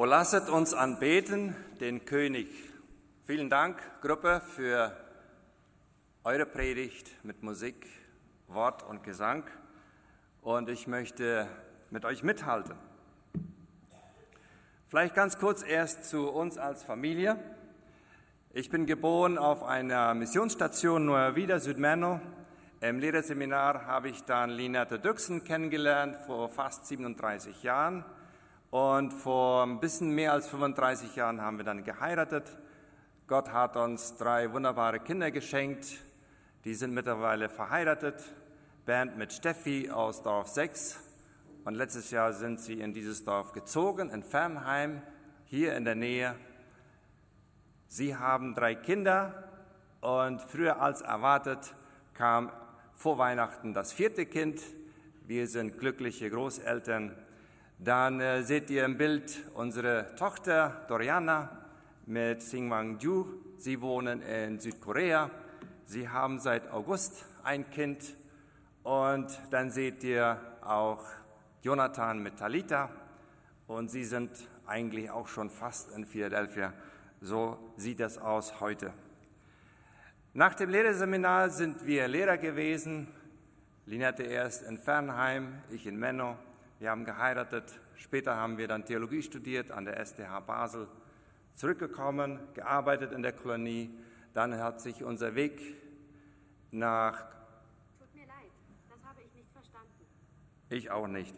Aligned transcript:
O 0.00 0.04
lasset 0.04 0.48
uns 0.48 0.74
anbeten 0.74 1.56
den 1.80 2.04
König. 2.04 2.46
Vielen 3.24 3.50
Dank, 3.50 3.80
Gruppe, 4.00 4.40
für 4.54 4.96
eure 6.22 6.46
Predigt 6.46 7.24
mit 7.24 7.42
Musik, 7.42 7.84
Wort 8.46 8.84
und 8.84 9.02
Gesang. 9.02 9.42
Und 10.40 10.68
ich 10.68 10.86
möchte 10.86 11.48
mit 11.90 12.04
euch 12.04 12.22
mithalten. 12.22 12.76
Vielleicht 14.86 15.16
ganz 15.16 15.36
kurz 15.36 15.64
erst 15.64 16.04
zu 16.04 16.28
uns 16.28 16.58
als 16.58 16.84
Familie. 16.84 17.36
Ich 18.52 18.70
bin 18.70 18.86
geboren 18.86 19.36
auf 19.36 19.64
einer 19.64 20.14
Missionsstation 20.14 21.06
Neuer 21.06 21.34
Wieder, 21.34 21.58
Südmerno. 21.58 22.20
Im 22.80 23.00
Lehrerseminar 23.00 23.86
habe 23.86 24.10
ich 24.10 24.22
dann 24.22 24.50
Linette 24.50 25.00
Düxen 25.00 25.42
kennengelernt 25.42 26.14
vor 26.24 26.48
fast 26.50 26.86
37 26.86 27.64
Jahren. 27.64 28.04
Und 28.70 29.12
vor 29.14 29.64
ein 29.64 29.80
bisschen 29.80 30.10
mehr 30.10 30.32
als 30.32 30.46
35 30.48 31.16
Jahren 31.16 31.40
haben 31.40 31.56
wir 31.56 31.64
dann 31.64 31.84
geheiratet. 31.84 32.58
Gott 33.26 33.50
hat 33.50 33.76
uns 33.78 34.16
drei 34.16 34.52
wunderbare 34.52 35.00
Kinder 35.00 35.30
geschenkt. 35.30 35.86
Die 36.64 36.74
sind 36.74 36.92
mittlerweile 36.92 37.48
verheiratet. 37.48 38.22
Bernd 38.84 39.16
mit 39.16 39.32
Steffi 39.32 39.90
aus 39.90 40.22
Dorf 40.22 40.48
6. 40.48 40.98
Und 41.64 41.76
letztes 41.76 42.10
Jahr 42.10 42.34
sind 42.34 42.60
sie 42.60 42.80
in 42.80 42.92
dieses 42.92 43.24
Dorf 43.24 43.52
gezogen, 43.52 44.10
in 44.10 44.22
Fernheim, 44.22 45.00
hier 45.46 45.74
in 45.74 45.86
der 45.86 45.94
Nähe. 45.94 46.34
Sie 47.86 48.16
haben 48.16 48.54
drei 48.54 48.74
Kinder 48.74 49.48
und 50.02 50.42
früher 50.42 50.80
als 50.82 51.00
erwartet 51.00 51.74
kam 52.12 52.52
vor 52.94 53.16
Weihnachten 53.16 53.72
das 53.72 53.94
vierte 53.94 54.26
Kind. 54.26 54.60
Wir 55.26 55.46
sind 55.46 55.78
glückliche 55.78 56.28
Großeltern 56.28 57.16
dann 57.78 58.20
äh, 58.20 58.42
seht 58.42 58.70
ihr 58.70 58.84
im 58.84 58.98
Bild 58.98 59.38
unsere 59.54 60.12
Tochter 60.16 60.84
Doriana 60.88 61.48
mit 62.06 62.42
Singwang 62.42 62.98
Ju. 62.98 63.24
Sie 63.56 63.80
wohnen 63.80 64.20
in 64.20 64.58
Südkorea. 64.58 65.30
Sie 65.84 66.08
haben 66.08 66.40
seit 66.40 66.72
August 66.72 67.24
ein 67.44 67.70
Kind. 67.70 68.16
Und 68.82 69.26
dann 69.50 69.70
seht 69.70 70.02
ihr 70.02 70.40
auch 70.60 71.04
Jonathan 71.62 72.20
mit 72.20 72.36
Talita. 72.36 72.90
Und 73.68 73.92
sie 73.92 74.04
sind 74.04 74.30
eigentlich 74.66 75.10
auch 75.10 75.28
schon 75.28 75.48
fast 75.48 75.92
in 75.92 76.04
Philadelphia. 76.04 76.72
So 77.20 77.58
sieht 77.76 78.00
es 78.00 78.18
aus 78.18 78.60
heute. 78.60 78.92
Nach 80.34 80.54
dem 80.54 80.70
Lehrerseminar 80.70 81.50
sind 81.50 81.86
wir 81.86 82.08
Lehrer 82.08 82.38
gewesen. 82.38 83.06
Linette 83.86 84.24
erst 84.24 84.64
in 84.64 84.78
Fernheim, 84.78 85.62
ich 85.70 85.86
in 85.86 85.96
Menno. 85.96 86.36
Wir 86.80 86.90
haben 86.90 87.04
geheiratet, 87.04 87.80
später 87.96 88.36
haben 88.36 88.56
wir 88.56 88.68
dann 88.68 88.84
Theologie 88.84 89.22
studiert 89.22 89.72
an 89.72 89.84
der 89.84 89.96
STH 90.04 90.38
Basel, 90.46 90.86
zurückgekommen, 91.56 92.38
gearbeitet 92.54 93.10
in 93.10 93.22
der 93.22 93.32
Kolonie. 93.32 93.90
Dann 94.32 94.56
hat 94.58 94.80
sich 94.80 95.02
unser 95.02 95.34
Weg 95.34 95.60
nach. 96.70 97.18
Tut 97.98 98.14
mir 98.14 98.26
leid, 98.26 98.52
das 98.88 99.02
habe 99.02 99.20
ich 99.22 99.34
nicht 99.34 99.50
verstanden. 99.52 100.06
Ich 100.70 100.88
auch 100.92 101.08
nicht. 101.08 101.34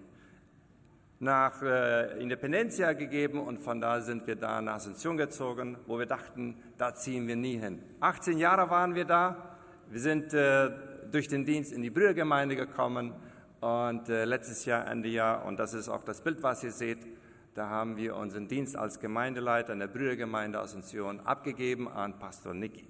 Nach 1.21 1.63
äh, 1.63 2.21
Independencia 2.21 2.93
gegeben 2.93 3.41
und 3.41 3.61
von 3.61 3.81
da 3.81 4.03
sind 4.03 4.27
wir 4.27 4.37
da 4.37 4.61
nach 4.61 4.77
Asunción 4.77 5.17
gezogen, 5.17 5.79
wo 5.87 5.99
wir 5.99 6.07
dachten, 6.07 6.63
da 6.77 6.95
ziehen 6.95 7.27
wir 7.27 7.37
nie 7.37 7.57
hin. 7.57 7.83
18 8.01 8.37
Jahre 8.37 8.69
waren 8.69 8.95
wir 8.95 9.07
da. 9.07 9.57
Wir 9.89 10.01
sind 10.01 10.35
äh, 10.35 10.71
durch 11.11 11.29
den 11.29 11.47
Dienst 11.47 11.73
in 11.73 11.81
die 11.81 11.91
Brüdergemeinde 11.91 12.57
gekommen 12.57 13.15
und 13.61 14.09
äh, 14.09 14.25
letztes 14.25 14.65
Jahr, 14.65 14.87
Ende 14.87 15.09
Jahr, 15.09 15.45
und 15.45 15.59
das 15.59 15.75
ist 15.75 15.89
auch 15.89 16.03
das 16.03 16.23
Bild, 16.23 16.43
was 16.43 16.65
ihr 16.65 16.73
seht, 16.73 17.07
da 17.55 17.69
haben 17.69 17.97
wir 17.97 18.17
unseren 18.17 18.49
Dienst 18.49 18.77
als 18.77 19.01
Gemeindeleiter 19.01 19.73
in 19.73 19.81
der 19.81 19.89
Brüdergemeinde 19.89 20.61
Asunción 20.61 21.21
abgegeben 21.21 21.89
an 21.89 22.19
Pastor 22.19 22.55
Niki. 22.55 22.89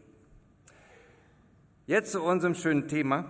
Jetzt 1.87 2.13
zu 2.13 2.23
unserem 2.23 2.55
schönen 2.55 2.87
Thema. 2.87 3.25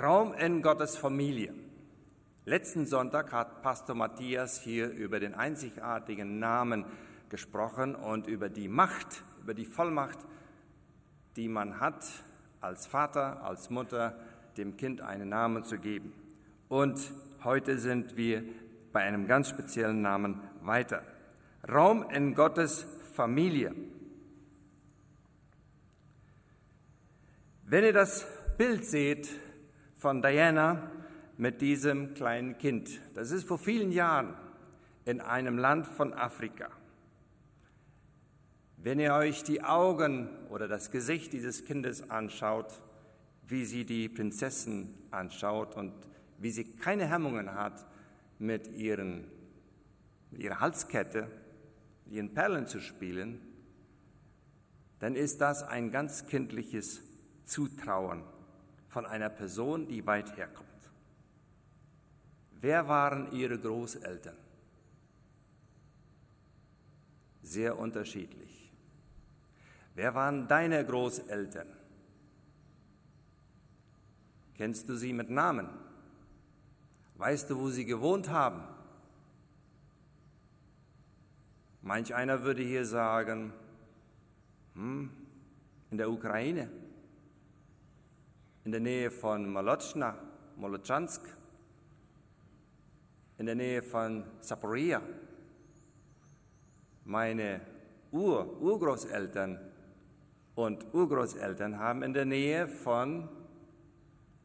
Raum 0.00 0.32
in 0.32 0.62
Gottes 0.62 0.96
Familie. 0.96 1.52
Letzten 2.46 2.86
Sonntag 2.86 3.32
hat 3.32 3.62
Pastor 3.62 3.94
Matthias 3.94 4.62
hier 4.62 4.88
über 4.88 5.20
den 5.20 5.34
einzigartigen 5.34 6.38
Namen 6.38 6.86
gesprochen 7.28 7.94
und 7.94 8.26
über 8.26 8.48
die 8.48 8.68
Macht, 8.68 9.22
über 9.42 9.52
die 9.52 9.66
Vollmacht, 9.66 10.18
die 11.36 11.48
man 11.48 11.80
hat, 11.80 12.06
als 12.60 12.86
Vater, 12.86 13.42
als 13.42 13.70
Mutter 13.70 14.16
dem 14.56 14.76
Kind 14.76 15.00
einen 15.00 15.28
Namen 15.28 15.64
zu 15.64 15.78
geben. 15.78 16.12
Und 16.68 17.12
heute 17.44 17.78
sind 17.78 18.16
wir 18.16 18.44
bei 18.92 19.00
einem 19.00 19.26
ganz 19.26 19.48
speziellen 19.48 20.02
Namen 20.02 20.40
weiter. 20.62 21.02
Raum 21.70 22.08
in 22.10 22.34
Gottes 22.34 22.86
Familie. 23.14 23.74
Wenn 27.64 27.84
ihr 27.84 27.92
das 27.92 28.26
Bild 28.58 28.84
seht 28.84 29.28
von 29.96 30.22
Diana 30.22 30.90
mit 31.36 31.60
diesem 31.60 32.14
kleinen 32.14 32.58
Kind, 32.58 33.00
das 33.14 33.30
ist 33.30 33.46
vor 33.46 33.58
vielen 33.58 33.92
Jahren 33.92 34.34
in 35.04 35.20
einem 35.20 35.56
Land 35.56 35.86
von 35.86 36.12
Afrika. 36.12 36.68
Wenn 38.82 38.98
ihr 38.98 39.12
euch 39.12 39.42
die 39.42 39.62
Augen 39.62 40.30
oder 40.48 40.66
das 40.66 40.90
Gesicht 40.90 41.34
dieses 41.34 41.66
Kindes 41.66 42.08
anschaut, 42.08 42.82
wie 43.46 43.66
sie 43.66 43.84
die 43.84 44.08
Prinzessin 44.08 44.94
anschaut 45.10 45.76
und 45.76 45.92
wie 46.38 46.50
sie 46.50 46.64
keine 46.64 47.06
Hemmungen 47.06 47.52
hat, 47.52 47.86
mit, 48.38 48.68
ihren, 48.68 49.30
mit 50.30 50.40
ihrer 50.40 50.60
Halskette, 50.60 51.30
ihren 52.06 52.32
Perlen 52.32 52.66
zu 52.66 52.80
spielen, 52.80 53.42
dann 54.98 55.14
ist 55.14 55.42
das 55.42 55.62
ein 55.62 55.90
ganz 55.90 56.26
kindliches 56.26 57.02
Zutrauen 57.44 58.22
von 58.88 59.04
einer 59.04 59.28
Person, 59.28 59.88
die 59.88 60.06
weit 60.06 60.38
herkommt. 60.38 60.68
Wer 62.62 62.88
waren 62.88 63.30
ihre 63.32 63.58
Großeltern? 63.58 64.36
Sehr 67.42 67.78
unterschiedlich. 67.78 68.59
Wer 70.00 70.14
waren 70.14 70.48
deine 70.48 70.82
Großeltern? 70.82 71.66
Kennst 74.56 74.88
du 74.88 74.96
sie 74.96 75.12
mit 75.12 75.28
Namen? 75.28 75.68
Weißt 77.16 77.50
du, 77.50 77.58
wo 77.58 77.68
sie 77.68 77.84
gewohnt 77.84 78.30
haben? 78.30 78.62
Manch 81.82 82.14
einer 82.14 82.44
würde 82.44 82.62
hier 82.62 82.86
sagen, 82.86 83.52
hm, 84.72 85.10
in 85.90 85.98
der 85.98 86.10
Ukraine, 86.10 86.70
in 88.64 88.72
der 88.72 88.80
Nähe 88.80 89.10
von 89.10 89.52
Molotschna, 89.52 90.16
Molotschansk, 90.56 91.28
in 93.36 93.44
der 93.44 93.54
Nähe 93.54 93.82
von 93.82 94.24
Saporia. 94.40 95.02
Meine 97.04 97.60
Ur 98.12 98.62
Urgroßeltern 98.62 99.69
und 100.54 100.86
Urgroßeltern 100.92 101.78
haben 101.78 102.02
in 102.02 102.12
der 102.12 102.24
Nähe 102.24 102.66
von 102.66 103.28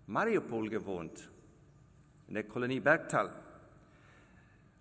Mariupol 0.07 0.69
gewohnt, 0.69 1.29
in 2.27 2.35
der 2.35 2.43
Kolonie 2.43 2.79
Bergtal. 2.79 3.31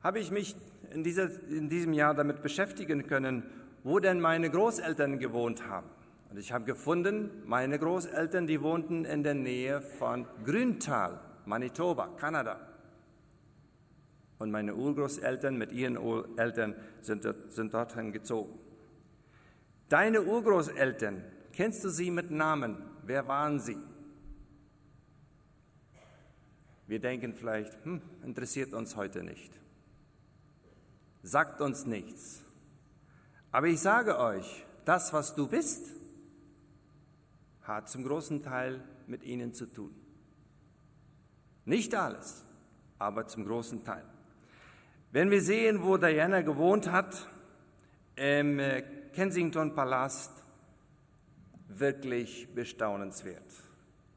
Habe 0.02 0.18
ich 0.18 0.30
mich 0.30 0.54
in, 0.90 1.02
dieser, 1.02 1.30
in 1.48 1.68
diesem 1.68 1.92
Jahr 1.92 2.15
damit 2.15 2.42
beschäftigen 2.42 3.06
können, 3.06 3.42
wo 3.82 3.98
denn 3.98 4.21
meine 4.21 4.50
Großeltern 4.50 5.18
gewohnt 5.18 5.66
haben. 5.66 5.88
Und 6.30 6.38
ich 6.38 6.53
habe 6.53 6.65
gefunden, 6.65 7.30
meine 7.47 7.78
Großeltern, 7.78 8.47
die 8.47 8.60
wohnten 8.60 9.04
in 9.04 9.22
der 9.22 9.34
Nähe 9.34 9.80
von 9.80 10.27
Grüntal, 10.44 11.20
Manitoba, 11.47 12.09
Kanada. 12.16 12.60
Und 14.38 14.50
meine 14.50 14.74
Urgroßeltern 14.74 15.56
mit 15.56 15.72
ihren 15.72 15.97
Eltern 16.36 16.74
sind, 17.00 17.27
sind 17.48 17.72
dorthin 17.72 18.12
gezogen. 18.12 18.59
Deine 19.94 20.22
Urgroßeltern, 20.22 21.22
kennst 21.52 21.84
du 21.84 21.88
sie 21.88 22.10
mit 22.10 22.28
Namen? 22.28 22.82
Wer 23.04 23.28
waren 23.28 23.60
sie? 23.60 23.78
Wir 26.88 26.98
denken 26.98 27.32
vielleicht, 27.32 27.72
hm, 27.84 28.02
interessiert 28.24 28.74
uns 28.74 28.96
heute 28.96 29.22
nicht. 29.22 29.52
Sagt 31.22 31.60
uns 31.60 31.86
nichts. 31.86 32.42
Aber 33.52 33.68
ich 33.68 33.78
sage 33.78 34.18
euch, 34.18 34.66
das, 34.84 35.12
was 35.12 35.36
du 35.36 35.46
bist, 35.46 35.94
hat 37.62 37.88
zum 37.88 38.02
großen 38.02 38.42
Teil 38.42 38.82
mit 39.06 39.22
ihnen 39.22 39.54
zu 39.54 39.64
tun. 39.64 39.94
Nicht 41.66 41.94
alles, 41.94 42.42
aber 42.98 43.28
zum 43.28 43.44
großen 43.44 43.84
Teil. 43.84 44.04
Wenn 45.12 45.30
wir 45.30 45.41
sehen, 45.41 45.84
wo 45.84 45.98
Diana 45.98 46.42
gewohnt 46.42 46.91
hat, 46.91 47.28
im 48.16 48.58
äh, 48.58 48.82
Kensington 49.15 49.77
Palast 49.77 50.33
wirklich 51.69 52.49
bestaunenswert. 52.53 53.63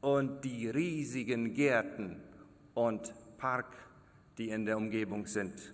Und 0.00 0.44
die 0.44 0.68
riesigen 0.68 1.54
Gärten 1.54 2.20
und 2.74 3.14
Park, 3.36 3.76
die 4.38 4.48
in 4.50 4.66
der 4.66 4.76
Umgebung 4.76 5.26
sind. 5.26 5.72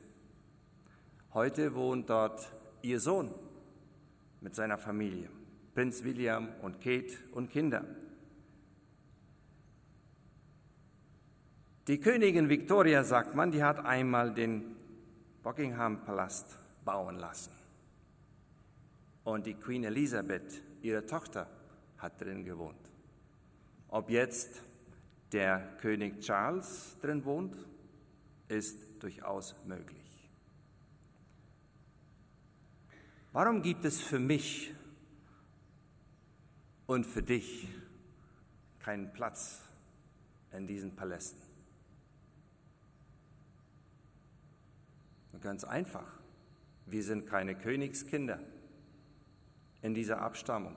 Heute 1.32 1.74
wohnt 1.74 2.10
dort 2.10 2.52
ihr 2.82 3.00
Sohn 3.00 3.34
mit 4.42 4.54
seiner 4.54 4.76
Familie, 4.76 5.30
Prinz 5.74 6.04
William 6.04 6.50
und 6.60 6.82
Kate 6.82 7.16
und 7.32 7.50
Kinder. 7.50 7.82
Die 11.88 11.98
Königin 11.98 12.50
Victoria, 12.50 13.04
sagt 13.04 13.34
man, 13.34 13.50
die 13.50 13.64
hat 13.64 13.84
einmal 13.84 14.34
den 14.34 14.76
Buckingham-Palast 15.42 16.58
bauen 16.84 17.16
lassen. 17.16 17.63
Und 19.24 19.46
die 19.46 19.54
Queen 19.54 19.84
Elizabeth, 19.84 20.62
ihre 20.82 21.04
Tochter, 21.06 21.48
hat 21.98 22.20
drin 22.20 22.44
gewohnt. 22.44 22.92
Ob 23.88 24.10
jetzt 24.10 24.60
der 25.32 25.76
König 25.78 26.20
Charles 26.20 26.96
drin 27.00 27.24
wohnt, 27.24 27.56
ist 28.48 29.02
durchaus 29.02 29.56
möglich. 29.64 30.30
Warum 33.32 33.62
gibt 33.62 33.84
es 33.84 34.00
für 34.00 34.18
mich 34.18 34.72
und 36.86 37.04
für 37.04 37.22
dich 37.22 37.66
keinen 38.78 39.12
Platz 39.12 39.62
in 40.52 40.66
diesen 40.66 40.94
Palästen? 40.94 41.42
Ganz 45.40 45.64
einfach. 45.64 46.20
Wir 46.86 47.02
sind 47.02 47.26
keine 47.26 47.54
Königskinder 47.54 48.38
in 49.84 49.92
dieser 49.92 50.22
Abstammung. 50.22 50.74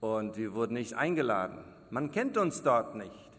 Und 0.00 0.38
wir 0.38 0.54
wurden 0.54 0.72
nicht 0.72 0.94
eingeladen. 0.94 1.58
Man 1.90 2.10
kennt 2.10 2.38
uns 2.38 2.62
dort 2.62 2.94
nicht. 2.94 3.30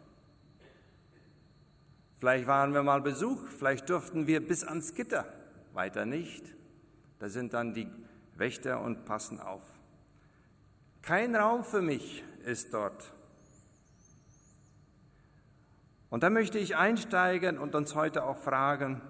Vielleicht 2.19 2.45
waren 2.45 2.75
wir 2.75 2.83
mal 2.83 3.01
Besuch, 3.01 3.39
vielleicht 3.47 3.89
durften 3.89 4.27
wir 4.27 4.45
bis 4.45 4.63
ans 4.63 4.93
Gitter, 4.93 5.25
weiter 5.73 6.05
nicht. 6.05 6.55
Da 7.17 7.27
sind 7.27 7.53
dann 7.53 7.73
die 7.73 7.87
Wächter 8.35 8.81
und 8.81 9.05
passen 9.05 9.39
auf. 9.39 9.63
Kein 11.01 11.35
Raum 11.35 11.63
für 11.63 11.81
mich 11.81 12.23
ist 12.43 12.71
dort. 12.71 13.13
Und 16.11 16.21
da 16.21 16.29
möchte 16.29 16.59
ich 16.59 16.75
einsteigen 16.75 17.57
und 17.57 17.73
uns 17.73 17.95
heute 17.95 18.25
auch 18.25 18.37
fragen, 18.37 19.01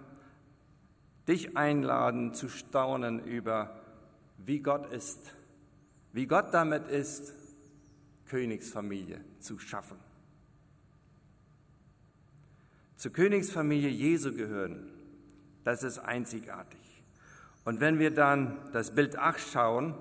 dich 1.27 1.57
einladen 1.57 2.33
zu 2.33 2.47
staunen 2.47 3.23
über, 3.25 3.76
wie 4.47 4.59
Gott 4.59 4.91
ist, 4.93 5.19
wie 6.13 6.25
Gott 6.25 6.53
damit 6.53 6.87
ist, 6.87 7.33
Königsfamilie 8.27 9.19
zu 9.39 9.59
schaffen. 9.59 9.97
Zur 12.95 13.11
Königsfamilie 13.11 13.89
Jesu 13.89 14.33
gehören, 14.33 14.89
das 15.65 15.83
ist 15.83 15.99
einzigartig. 15.99 16.79
Und 17.65 17.81
wenn 17.81 17.99
wir 17.99 18.11
dann 18.11 18.57
das 18.71 18.95
Bild 18.95 19.17
8 19.17 19.39
schauen, 19.51 19.95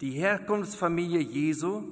die 0.00 0.10
Herkunftsfamilie 0.10 1.20
Jesu 1.20 1.84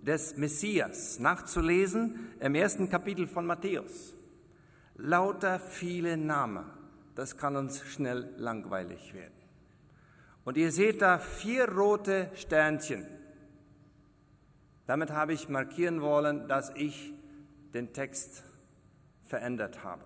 des 0.00 0.38
Messias, 0.38 1.18
nachzulesen 1.18 2.30
im 2.40 2.54
ersten 2.54 2.88
Kapitel 2.88 3.26
von 3.26 3.44
Matthäus. 3.46 4.14
Lauter 4.96 5.60
viele 5.60 6.16
Namen, 6.16 6.64
das 7.14 7.36
kann 7.36 7.56
uns 7.56 7.82
schnell 7.82 8.32
langweilig 8.38 9.12
werden. 9.12 9.41
Und 10.44 10.56
ihr 10.56 10.72
seht 10.72 11.02
da 11.02 11.18
vier 11.18 11.68
rote 11.68 12.30
Sternchen. 12.34 13.06
Damit 14.86 15.10
habe 15.10 15.32
ich 15.32 15.48
markieren 15.48 16.02
wollen, 16.02 16.48
dass 16.48 16.70
ich 16.74 17.12
den 17.72 17.92
Text 17.92 18.42
verändert 19.24 19.84
habe. 19.84 20.04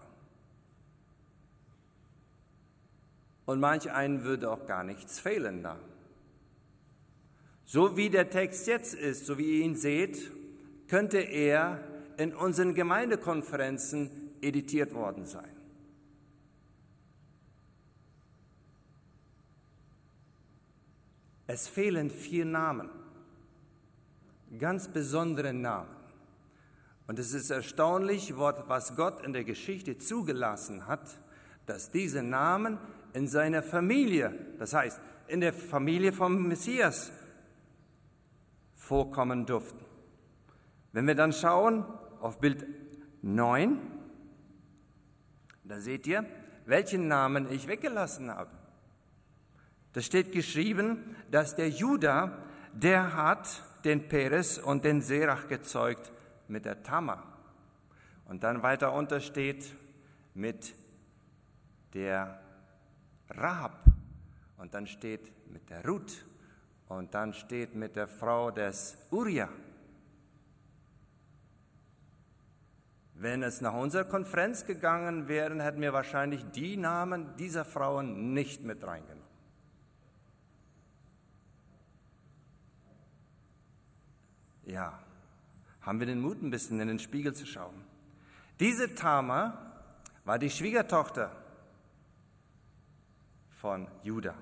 Und 3.46 3.60
manch 3.60 3.90
einen 3.90 4.24
würde 4.24 4.50
auch 4.50 4.66
gar 4.66 4.84
nichts 4.84 5.18
fehlen 5.18 5.62
da. 5.62 5.78
So 7.64 7.96
wie 7.96 8.10
der 8.10 8.30
Text 8.30 8.66
jetzt 8.66 8.94
ist, 8.94 9.26
so 9.26 9.38
wie 9.38 9.58
ihr 9.58 9.64
ihn 9.64 9.74
seht, 9.74 10.30
könnte 10.88 11.18
er 11.18 11.80
in 12.16 12.34
unseren 12.34 12.74
Gemeindekonferenzen 12.74 14.10
editiert 14.40 14.94
worden 14.94 15.24
sein. 15.24 15.55
Es 21.46 21.68
fehlen 21.68 22.10
vier 22.10 22.44
Namen, 22.44 22.88
ganz 24.58 24.88
besondere 24.88 25.52
Namen. 25.52 25.94
Und 27.06 27.20
es 27.20 27.32
ist 27.32 27.50
erstaunlich, 27.50 28.36
was 28.36 28.96
Gott 28.96 29.24
in 29.24 29.32
der 29.32 29.44
Geschichte 29.44 29.96
zugelassen 29.96 30.88
hat, 30.88 31.20
dass 31.66 31.90
diese 31.90 32.22
Namen 32.22 32.78
in 33.12 33.28
seiner 33.28 33.62
Familie, 33.62 34.34
das 34.58 34.74
heißt 34.74 35.00
in 35.28 35.40
der 35.40 35.52
Familie 35.52 36.12
vom 36.12 36.48
Messias, 36.48 37.12
vorkommen 38.74 39.46
durften. 39.46 39.84
Wenn 40.92 41.06
wir 41.06 41.14
dann 41.14 41.32
schauen 41.32 41.84
auf 42.20 42.40
Bild 42.40 42.66
9, 43.22 43.80
da 45.64 45.80
seht 45.80 46.06
ihr, 46.06 46.24
welchen 46.64 47.08
Namen 47.08 47.50
ich 47.50 47.68
weggelassen 47.68 48.30
habe. 48.30 48.50
Da 49.96 50.02
steht 50.02 50.30
geschrieben, 50.30 51.16
dass 51.30 51.56
der 51.56 51.70
Judah, 51.70 52.36
der 52.74 53.14
hat 53.14 53.62
den 53.82 54.06
Peres 54.08 54.58
und 54.58 54.84
den 54.84 55.00
Serach 55.00 55.48
gezeugt 55.48 56.12
mit 56.48 56.66
der 56.66 56.82
Tamar. 56.82 57.22
Und 58.26 58.42
dann 58.42 58.62
weiter 58.62 58.92
unter 58.92 59.20
steht 59.20 59.74
mit 60.34 60.74
der 61.94 62.38
Rahab. 63.30 63.86
Und 64.58 64.74
dann 64.74 64.86
steht 64.86 65.32
mit 65.50 65.70
der 65.70 65.82
Ruth. 65.86 66.26
Und 66.88 67.14
dann 67.14 67.32
steht 67.32 67.74
mit 67.74 67.96
der 67.96 68.06
Frau 68.06 68.50
des 68.50 68.98
Uriah. 69.10 69.48
Wenn 73.14 73.42
es 73.42 73.62
nach 73.62 73.72
unserer 73.72 74.04
Konferenz 74.04 74.66
gegangen 74.66 75.26
wäre, 75.26 75.58
hätten 75.62 75.80
wir 75.80 75.94
wahrscheinlich 75.94 76.44
die 76.50 76.76
Namen 76.76 77.34
dieser 77.38 77.64
Frauen 77.64 78.34
nicht 78.34 78.62
mit 78.62 78.86
reingenommen. 78.86 79.15
Ja, 84.66 84.98
haben 85.80 86.00
wir 86.00 86.06
den 86.06 86.20
Mut, 86.20 86.42
ein 86.42 86.50
bisschen 86.50 86.80
in 86.80 86.88
den 86.88 86.98
Spiegel 86.98 87.32
zu 87.32 87.46
schauen. 87.46 87.84
Diese 88.58 88.94
Tama 88.94 89.56
war 90.24 90.38
die 90.38 90.50
Schwiegertochter 90.50 91.30
von 93.60 93.86
Judah. 94.02 94.34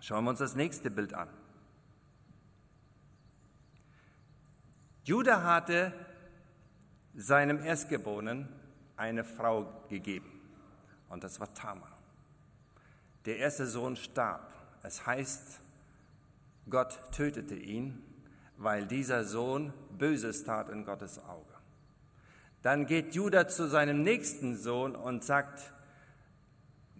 Schauen 0.00 0.24
wir 0.24 0.30
uns 0.30 0.38
das 0.38 0.54
nächste 0.54 0.90
Bild 0.90 1.12
an. 1.12 1.28
Judah 5.04 5.42
hatte 5.42 5.92
seinem 7.14 7.62
Erstgeborenen 7.62 8.48
eine 8.96 9.22
Frau 9.22 9.84
gegeben 9.90 10.40
und 11.10 11.24
das 11.24 11.38
war 11.40 11.52
Tamar. 11.52 11.92
Der 13.26 13.36
erste 13.36 13.66
Sohn 13.66 13.96
starb. 13.96 14.50
Es 14.82 15.06
heißt, 15.06 15.60
Gott 16.70 16.98
tötete 17.12 17.54
ihn, 17.54 18.02
weil 18.56 18.86
dieser 18.86 19.24
Sohn 19.24 19.72
Böses 19.96 20.44
tat 20.44 20.68
in 20.68 20.84
Gottes 20.84 21.18
Auge. 21.18 21.54
Dann 22.62 22.86
geht 22.86 23.14
Judah 23.14 23.46
zu 23.48 23.68
seinem 23.68 24.02
nächsten 24.02 24.56
Sohn 24.56 24.96
und 24.96 25.22
sagt, 25.22 25.72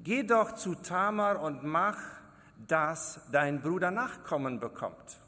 geh 0.03 0.23
doch 0.23 0.53
zu 0.53 0.75
Tamar 0.75 1.41
und 1.41 1.65
mach, 1.65 1.99
dass 2.67 3.21
dein 3.33 3.61
Bruder 3.63 3.91
Nachkommen 3.91 4.61
bekommt. 4.61 5.19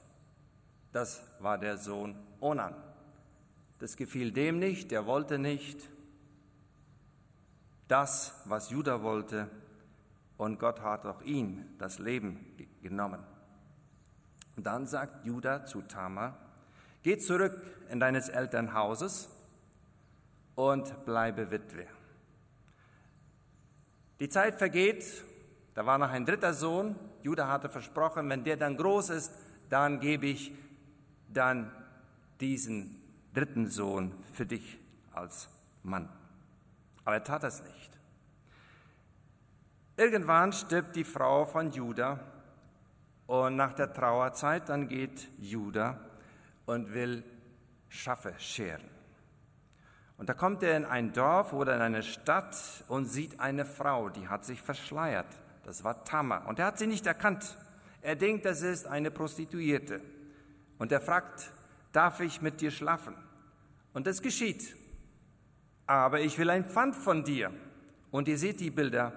Das 0.92 1.22
war 1.40 1.58
der 1.58 1.78
Sohn 1.78 2.16
Onan. 2.40 2.74
Das 3.78 3.96
gefiel 3.96 4.32
dem 4.32 4.58
nicht, 4.58 4.90
der 4.90 5.06
wollte 5.06 5.38
nicht 5.38 5.88
das, 7.88 8.34
was 8.44 8.70
Judah 8.70 9.02
wollte, 9.02 9.48
und 10.36 10.58
Gott 10.58 10.80
hat 10.80 11.06
auch 11.06 11.22
ihm 11.22 11.64
das 11.78 11.98
Leben 11.98 12.44
genommen. 12.82 13.20
Und 14.56 14.64
dann 14.64 14.86
sagt 14.86 15.24
Judah 15.24 15.64
zu 15.64 15.82
Tamar, 15.82 16.36
geh 17.02 17.18
zurück 17.18 17.60
in 17.90 18.00
deines 18.00 18.28
Elternhauses 18.28 19.28
und 20.54 21.04
bleibe 21.04 21.50
Witwe. 21.50 21.86
Die 24.18 24.30
Zeit 24.30 24.56
vergeht, 24.56 25.04
da 25.74 25.84
war 25.84 25.98
noch 25.98 26.08
ein 26.08 26.24
dritter 26.24 26.54
Sohn, 26.54 26.96
Judah 27.22 27.48
hatte 27.48 27.68
versprochen, 27.68 28.30
wenn 28.30 28.44
der 28.44 28.56
dann 28.56 28.76
groß 28.76 29.10
ist, 29.10 29.32
dann 29.68 30.00
gebe 30.00 30.26
ich 30.26 30.52
dann 31.28 31.70
diesen 32.40 33.02
dritten 33.34 33.68
Sohn 33.68 34.12
für 34.32 34.46
dich 34.46 34.78
als 35.12 35.48
Mann. 35.82 36.08
Aber 37.04 37.16
er 37.16 37.24
tat 37.24 37.42
das 37.42 37.62
nicht. 37.62 37.98
Irgendwann 39.98 40.52
stirbt 40.52 40.96
die 40.96 41.04
Frau 41.04 41.44
von 41.44 41.70
Judah 41.70 42.20
und 43.26 43.56
nach 43.56 43.72
der 43.72 43.92
Trauerzeit 43.92 44.68
dann 44.68 44.88
geht 44.88 45.28
Judah 45.38 45.98
und 46.64 46.94
will 46.94 47.24
Schafe 47.88 48.34
scheren. 48.38 48.88
Und 50.18 50.28
da 50.28 50.34
kommt 50.34 50.62
er 50.62 50.76
in 50.76 50.84
ein 50.84 51.12
Dorf 51.12 51.52
oder 51.52 51.74
in 51.74 51.82
eine 51.82 52.02
Stadt 52.02 52.56
und 52.88 53.06
sieht 53.06 53.38
eine 53.40 53.64
Frau, 53.64 54.08
die 54.08 54.28
hat 54.28 54.44
sich 54.44 54.62
verschleiert. 54.62 55.26
Das 55.64 55.84
war 55.84 56.04
Tamar. 56.04 56.46
Und 56.46 56.58
er 56.58 56.66
hat 56.66 56.78
sie 56.78 56.86
nicht 56.86 57.06
erkannt. 57.06 57.56
Er 58.00 58.16
denkt, 58.16 58.44
das 58.46 58.62
ist 58.62 58.86
eine 58.86 59.10
Prostituierte. 59.10 60.00
Und 60.78 60.92
er 60.92 61.00
fragt, 61.00 61.50
darf 61.92 62.20
ich 62.20 62.40
mit 62.40 62.60
dir 62.60 62.70
schlafen? 62.70 63.14
Und 63.92 64.06
es 64.06 64.22
geschieht. 64.22 64.76
Aber 65.86 66.20
ich 66.20 66.38
will 66.38 66.50
ein 66.50 66.64
Pfand 66.64 66.96
von 66.96 67.24
dir. 67.24 67.52
Und 68.10 68.28
ihr 68.28 68.38
seht 68.38 68.60
die 68.60 68.70
Bilder. 68.70 69.12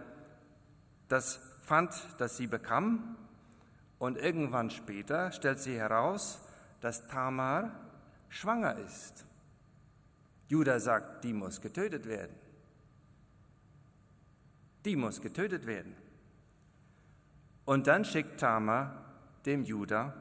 Das 1.08 1.40
Pfand, 1.62 1.94
das 2.18 2.38
sie 2.38 2.48
bekam. 2.48 3.16
Und 4.00 4.18
irgendwann 4.18 4.70
später 4.72 5.32
stellt 5.32 5.60
sie 5.60 5.78
heraus, 5.78 6.40
dass 6.82 7.08
Tamar 7.08 7.72
schwanger 8.30 8.78
ist. 8.78 9.26
Judah 10.48 10.80
sagt, 10.80 11.24
die 11.24 11.34
muss 11.34 11.62
getötet 11.62 12.08
werden. 12.08 12.36
Die 14.86 14.96
muss 14.96 15.22
getötet 15.22 15.68
werden. 15.68 15.96
Und 17.66 17.88
dann 17.88 18.06
schickt 18.06 18.40
Tamar 18.40 19.06
dem 19.46 19.64
Judah 19.64 20.14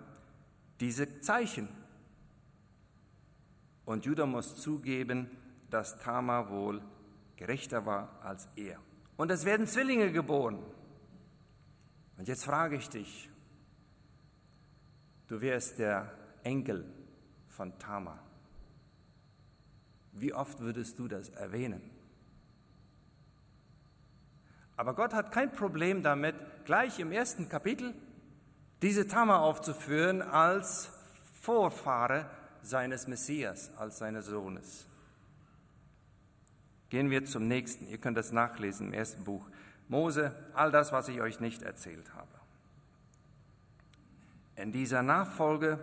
diese 0.81 1.21
Zeichen. 1.21 1.69
Und 3.85 4.05
Judah 4.05 4.27
muss 4.27 4.57
zugeben, 4.57 5.31
dass 5.71 5.99
Tamar 5.99 6.51
wohl 6.51 6.83
gerechter 7.37 7.87
war 7.87 8.21
als 8.23 8.49
er. 8.57 8.79
Und 9.17 9.31
es 9.31 9.45
werden 9.45 9.67
Zwillinge 9.67 10.13
geboren. 10.13 10.59
Und 12.19 12.29
jetzt 12.29 12.45
frage 12.45 12.77
ich 12.77 12.89
dich, 12.89 13.31
du 15.29 15.41
wärst 15.41 15.79
der 15.79 16.13
Enkel 16.43 16.85
von 17.49 17.79
Tamar. 17.79 18.19
Wie 20.13 20.33
oft 20.33 20.61
würdest 20.61 20.99
du 20.99 21.07
das 21.07 21.29
erwähnen? 21.29 21.83
Aber 24.77 24.95
Gott 24.95 25.13
hat 25.13 25.33
kein 25.33 25.53
Problem 25.53 26.03
damit, 26.03 26.37
gleich 26.65 26.99
im 26.99 27.13
ersten 27.13 27.49
Kapitel 27.49 27.95
diese 28.83 29.09
Tamar 29.09 29.41
aufzuführen 29.41 30.23
als 30.23 30.91
Vorfahre 31.41 32.31
seines 32.63 33.09
Messias, 33.09 33.71
als 33.77 33.99
seines 33.99 34.27
Sohnes. 34.27 34.87
Gehen 36.91 37.11
wir 37.11 37.25
zum 37.25 37.49
nächsten. 37.49 37.87
Ihr 37.89 37.99
könnt 37.99 38.17
das 38.17 38.33
nachlesen 38.33 38.89
im 38.89 38.93
ersten 38.95 39.25
Buch 39.25 39.49
Mose, 39.89 40.35
all 40.55 40.71
das, 40.71 40.93
was 40.93 41.09
ich 41.09 41.21
euch 41.21 41.41
nicht 41.41 41.63
erzählt 41.63 42.15
habe. 42.15 42.38
In 44.59 44.73
dieser 44.73 45.05
Nachfolge 45.05 45.79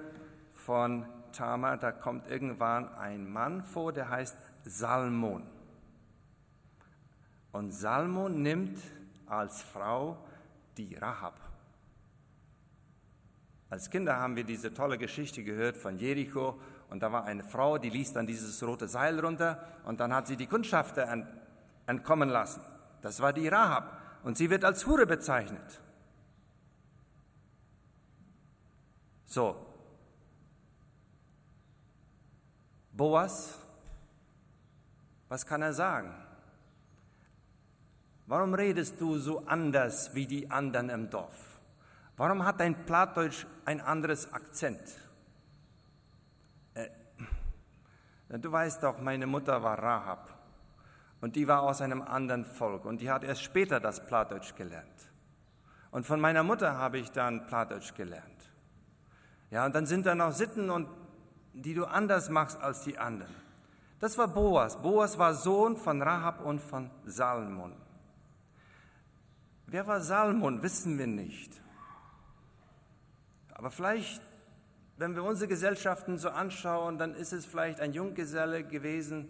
von 0.52 1.06
Tamar, 1.32 1.78
da 1.78 1.94
kommt 1.94 2.28
irgendwann 2.28 2.94
ein 2.96 3.32
Mann 3.32 3.64
vor, 3.64 3.94
der 3.94 4.10
heißt 4.10 4.36
Salmon. 4.66 5.44
Und 7.54 7.72
Salmon 7.72 8.42
nimmt 8.42 8.78
als 9.28 9.62
Frau 9.62 10.18
die 10.76 10.94
Rahab. 10.96 11.40
Als 13.70 13.90
Kinder 13.90 14.18
haben 14.18 14.36
wir 14.36 14.44
diese 14.44 14.74
tolle 14.74 14.98
Geschichte 14.98 15.46
gehört 15.46 15.78
von 15.78 15.98
Jericho 15.98 16.60
und 16.90 17.02
da 17.02 17.14
war 17.14 17.24
eine 17.24 17.46
Frau, 17.46 17.78
die 17.78 17.90
ließ 17.90 18.12
dann 18.12 18.28
dieses 18.28 18.62
rote 18.62 18.90
Seil 18.90 19.18
runter 19.22 19.66
und 19.86 20.02
dann 20.02 20.14
hat 20.14 20.28
sie 20.28 20.36
die 20.36 20.48
Kundschafter 20.48 21.08
entkommen 21.86 22.28
lassen. 22.28 22.62
Das 23.02 23.22
war 23.22 23.32
die 23.32 23.48
Rahab 23.48 24.02
und 24.24 24.38
sie 24.38 24.50
wird 24.50 24.66
als 24.66 24.86
Hure 24.86 25.06
bezeichnet. 25.06 25.82
So, 29.26 29.66
Boas, 32.96 33.60
was 35.28 35.46
kann 35.46 35.62
er 35.62 35.74
sagen? 35.74 36.14
Warum 38.26 38.54
redest 38.54 39.02
du 39.02 39.18
so 39.18 39.46
anders 39.46 40.16
wie 40.16 40.26
die 40.26 40.50
anderen 40.50 40.90
im 40.90 41.10
Dorf? 41.10 41.60
Warum 42.16 42.46
hat 42.46 42.62
dein 42.62 42.86
Plattdeutsch 42.86 43.46
ein 43.66 43.82
anderes 43.82 44.32
Akzent? 44.32 44.82
Äh, 46.74 46.88
du 48.30 48.50
weißt 48.50 48.82
doch, 48.82 49.00
meine 49.02 49.28
Mutter 49.28 49.62
war 49.62 49.78
Rahab 49.78 50.34
und 51.20 51.36
die 51.36 51.48
war 51.48 51.64
aus 51.64 51.82
einem 51.82 52.02
anderen 52.02 52.46
Volk 52.46 52.86
und 52.86 53.02
die 53.02 53.12
hat 53.12 53.26
erst 53.26 53.44
später 53.44 53.82
das 53.82 54.08
Plattdeutsch 54.08 54.56
gelernt. 54.56 55.12
Und 55.92 56.06
von 56.06 56.22
meiner 56.22 56.44
Mutter 56.44 56.78
habe 56.78 56.98
ich 56.98 57.12
dann 57.12 57.46
Plattdeutsch 57.48 57.94
gelernt. 57.94 58.45
Ja, 59.52 59.66
und 59.66 59.76
dann 59.76 59.86
sind 59.86 60.06
da 60.06 60.16
noch 60.16 60.32
Sitten 60.34 60.70
und 60.70 60.88
die 61.54 61.74
du 61.74 61.86
anders 61.86 62.30
machst 62.30 62.60
als 62.60 62.84
die 62.84 62.98
anderen. 62.98 63.34
Das 64.00 64.18
war 64.18 64.28
Boas. 64.28 64.82
Boas 64.82 65.18
war 65.18 65.34
Sohn 65.34 65.78
von 65.78 66.02
Rahab 66.02 66.46
und 66.46 66.60
von 66.60 66.90
Salmon. 67.06 67.74
Wer 69.68 69.88
war 69.88 70.02
Salmon, 70.02 70.62
wissen 70.62 70.98
wir 70.98 71.08
nicht. 71.08 71.62
Aber 73.54 73.72
vielleicht, 73.72 74.22
wenn 74.98 75.16
wir 75.16 75.24
unsere 75.24 75.48
Gesellschaften 75.48 76.18
so 76.18 76.30
anschauen, 76.30 76.98
dann 76.98 77.16
ist 77.16 77.34
es 77.34 77.46
vielleicht 77.46 77.80
ein 77.80 77.94
Junggeselle 77.94 78.64
gewesen, 78.64 79.30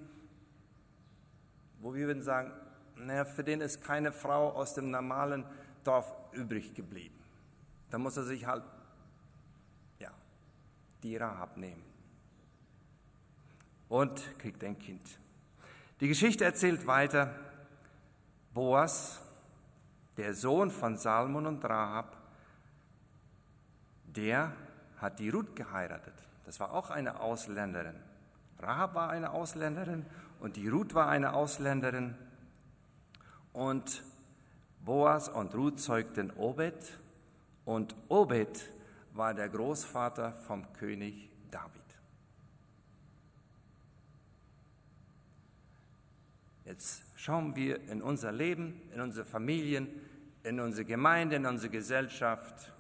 wo 1.80 1.94
wir 1.94 2.08
würden 2.08 2.24
sagen, 2.24 2.52
naja, 2.96 3.26
für 3.26 3.44
den 3.44 3.62
ist 3.62 3.84
keine 3.84 4.12
Frau 4.12 4.52
aus 4.52 4.74
dem 4.74 4.90
normalen 4.90 5.46
Dorf 5.84 6.12
übrig 6.32 6.74
geblieben. 6.74 7.16
Da 7.92 7.98
muss 7.98 8.18
er 8.18 8.24
sich 8.24 8.48
halt, 8.48 8.64
die 11.06 11.18
Rahab 11.18 11.56
nehmen 11.56 11.84
und 13.90 14.40
kriegt 14.40 14.64
ein 14.64 14.80
Kind. 14.80 15.20
Die 16.00 16.08
Geschichte 16.08 16.44
erzählt 16.44 16.88
weiter, 16.88 17.30
Boas, 18.56 19.22
der 20.18 20.34
Sohn 20.34 20.72
von 20.72 20.98
Salmon 20.98 21.46
und 21.46 21.64
Rahab, 21.64 22.18
der 24.08 24.52
hat 24.98 25.20
die 25.20 25.30
Ruth 25.30 25.56
geheiratet. 25.56 26.16
Das 26.44 26.60
war 26.60 26.74
auch 26.74 26.90
eine 26.90 27.20
Ausländerin. 27.20 27.96
Rahab 28.58 28.96
war 28.96 29.10
eine 29.12 29.30
Ausländerin 29.30 30.08
und 30.40 30.56
die 30.56 30.68
Ruth 30.68 30.96
war 30.96 31.08
eine 31.10 31.34
Ausländerin. 31.34 32.16
Und 33.54 34.04
Boas 34.84 35.30
und 35.30 35.54
Ruth 35.54 35.80
zeugten 35.80 36.32
Obed 36.32 36.98
und 37.64 37.96
Obed 38.10 38.72
war 39.16 39.34
der 39.34 39.48
Großvater 39.48 40.34
vom 40.34 40.72
König 40.74 41.30
David. 41.50 41.82
Jetzt 46.66 47.04
schauen 47.16 47.56
wir 47.56 47.82
in 47.90 48.02
unser 48.02 48.34
Leben, 48.34 48.82
in 48.94 49.00
unsere 49.00 49.26
Familien, 49.26 49.88
in 50.44 50.60
unsere 50.60 50.86
Gemeinde, 50.86 51.38
in 51.38 51.46
unsere 51.46 51.72
Gesellschaft. 51.72 52.74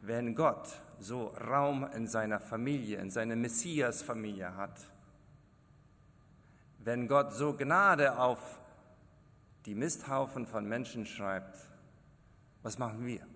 Wenn 0.00 0.34
Gott 0.34 0.80
so 0.98 1.28
Raum 1.28 1.86
in 1.94 2.06
seiner 2.06 2.40
Familie, 2.40 2.98
in 2.98 3.10
seiner 3.10 3.36
Messias-Familie 3.36 4.56
hat, 4.56 4.80
wenn 6.78 7.06
Gott 7.06 7.34
so 7.34 7.54
Gnade 7.54 8.18
auf 8.18 8.58
die 9.66 9.74
Misthaufen 9.74 10.46
von 10.46 10.66
Menschen 10.66 11.04
schreibt, 11.04 11.58
was 12.62 12.78
machen 12.78 13.04
wir? 13.04 13.26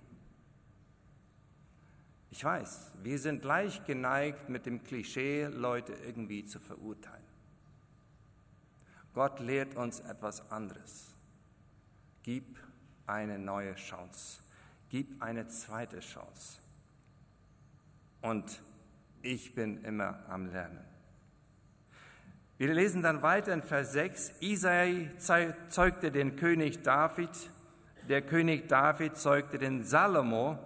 Ich 2.37 2.43
weiß, 2.43 2.91
wir 3.05 3.21
sind 3.21 3.45
leicht 3.45 3.87
geneigt, 3.87 4.49
mit 4.49 4.67
dem 4.67 4.83
Klischee 4.83 5.45
Leute 5.45 5.93
irgendwie 6.05 6.45
zu 6.45 6.59
verurteilen. 6.59 7.23
Gott 9.13 9.39
lehrt 9.39 9.77
uns 9.77 10.01
etwas 10.01 10.51
anderes. 10.51 11.15
Gib 12.25 12.59
eine 13.07 13.39
neue 13.39 13.77
Chance. 13.77 14.41
Gib 14.89 15.23
eine 15.23 15.47
zweite 15.47 16.01
Chance. 16.01 16.59
Und 18.21 18.61
ich 19.23 19.55
bin 19.55 19.85
immer 19.85 20.19
am 20.29 20.47
Lernen. 20.47 20.85
Wir 22.59 22.75
lesen 22.75 23.01
dann 23.01 23.23
weiter 23.23 23.55
in 23.55 23.63
Vers 23.63 23.93
6. 23.93 24.41
Isai 24.41 25.09
zeugte 25.19 26.11
den 26.11 26.35
König 26.35 26.83
David. 26.83 27.31
Der 28.09 28.23
König 28.23 28.69
David 28.69 29.19
zeugte 29.19 29.57
den 29.57 29.85
Salomo 29.85 30.59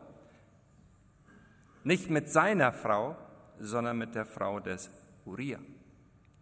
nicht 1.84 2.10
mit 2.10 2.30
seiner 2.30 2.72
Frau, 2.72 3.16
sondern 3.60 3.98
mit 3.98 4.14
der 4.14 4.26
Frau 4.26 4.60
des 4.60 4.90
Uriah. 5.24 5.60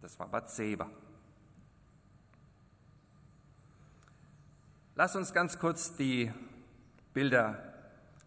Das 0.01 0.17
war 0.19 0.27
Bathseba. 0.27 0.89
Lass 4.95 5.15
uns 5.15 5.33
ganz 5.33 5.59
kurz 5.59 5.95
die 5.95 6.31
Bilder 7.13 7.61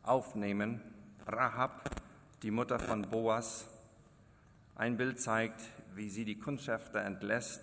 aufnehmen. 0.03 0.81
Rahab, 1.27 1.91
die 2.43 2.51
Mutter 2.51 2.79
von 2.79 3.03
Boas. 3.03 3.67
Ein 4.77 4.97
Bild 4.97 5.21
zeigt, 5.21 5.61
wie 5.95 6.09
sie 6.09 6.25
die 6.25 6.39
Kundschafter 6.39 7.03
entlässt, 7.03 7.61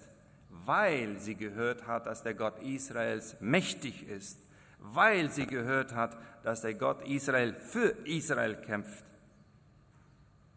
weil 0.49 1.19
sie 1.19 1.35
gehört 1.35 1.87
hat, 1.87 2.05
dass 2.05 2.23
der 2.23 2.33
Gott 2.33 2.61
Israels 2.61 3.37
mächtig 3.39 4.07
ist, 4.07 4.39
weil 4.79 5.31
sie 5.31 5.47
gehört 5.47 5.95
hat, 5.95 6.17
dass 6.43 6.61
der 6.61 6.75
Gott 6.75 7.01
Israel 7.07 7.53
für 7.53 7.89
Israel 8.05 8.55
kämpft. 8.55 9.03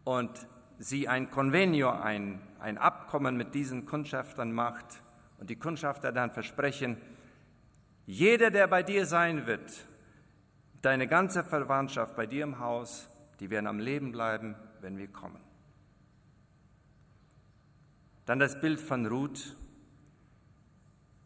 Und 0.03 0.47
sie 0.79 1.07
ein 1.07 1.29
Convenio, 1.29 1.89
ein, 1.89 2.41
ein 2.59 2.77
Abkommen 2.77 3.37
mit 3.37 3.53
diesen 3.53 3.85
Kundschaftern 3.85 4.51
macht 4.51 5.01
und 5.39 5.49
die 5.49 5.55
Kundschafter 5.55 6.11
dann 6.11 6.31
versprechen, 6.31 6.97
jeder, 8.05 8.49
der 8.49 8.67
bei 8.67 8.83
dir 8.83 9.05
sein 9.05 9.45
wird, 9.45 9.85
deine 10.81 11.07
ganze 11.07 11.43
Verwandtschaft 11.43 12.15
bei 12.15 12.25
dir 12.25 12.43
im 12.43 12.59
Haus, 12.59 13.07
die 13.39 13.49
werden 13.49 13.67
am 13.67 13.79
Leben 13.79 14.11
bleiben, 14.11 14.55
wenn 14.81 14.97
wir 14.97 15.07
kommen. 15.07 15.41
Dann 18.25 18.39
das 18.39 18.59
Bild 18.59 18.79
von 18.79 19.05
Ruth. 19.05 19.55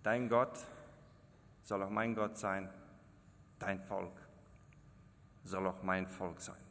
Dein 0.03 0.29
Gott 0.29 0.59
soll 1.63 1.81
auch 1.81 1.89
mein 1.89 2.13
Gott 2.13 2.37
sein, 2.37 2.69
dein 3.57 3.79
Volk 3.79 4.13
soll 5.43 5.65
auch 5.67 5.81
mein 5.83 6.07
Volk 6.07 6.41
sein. 6.41 6.61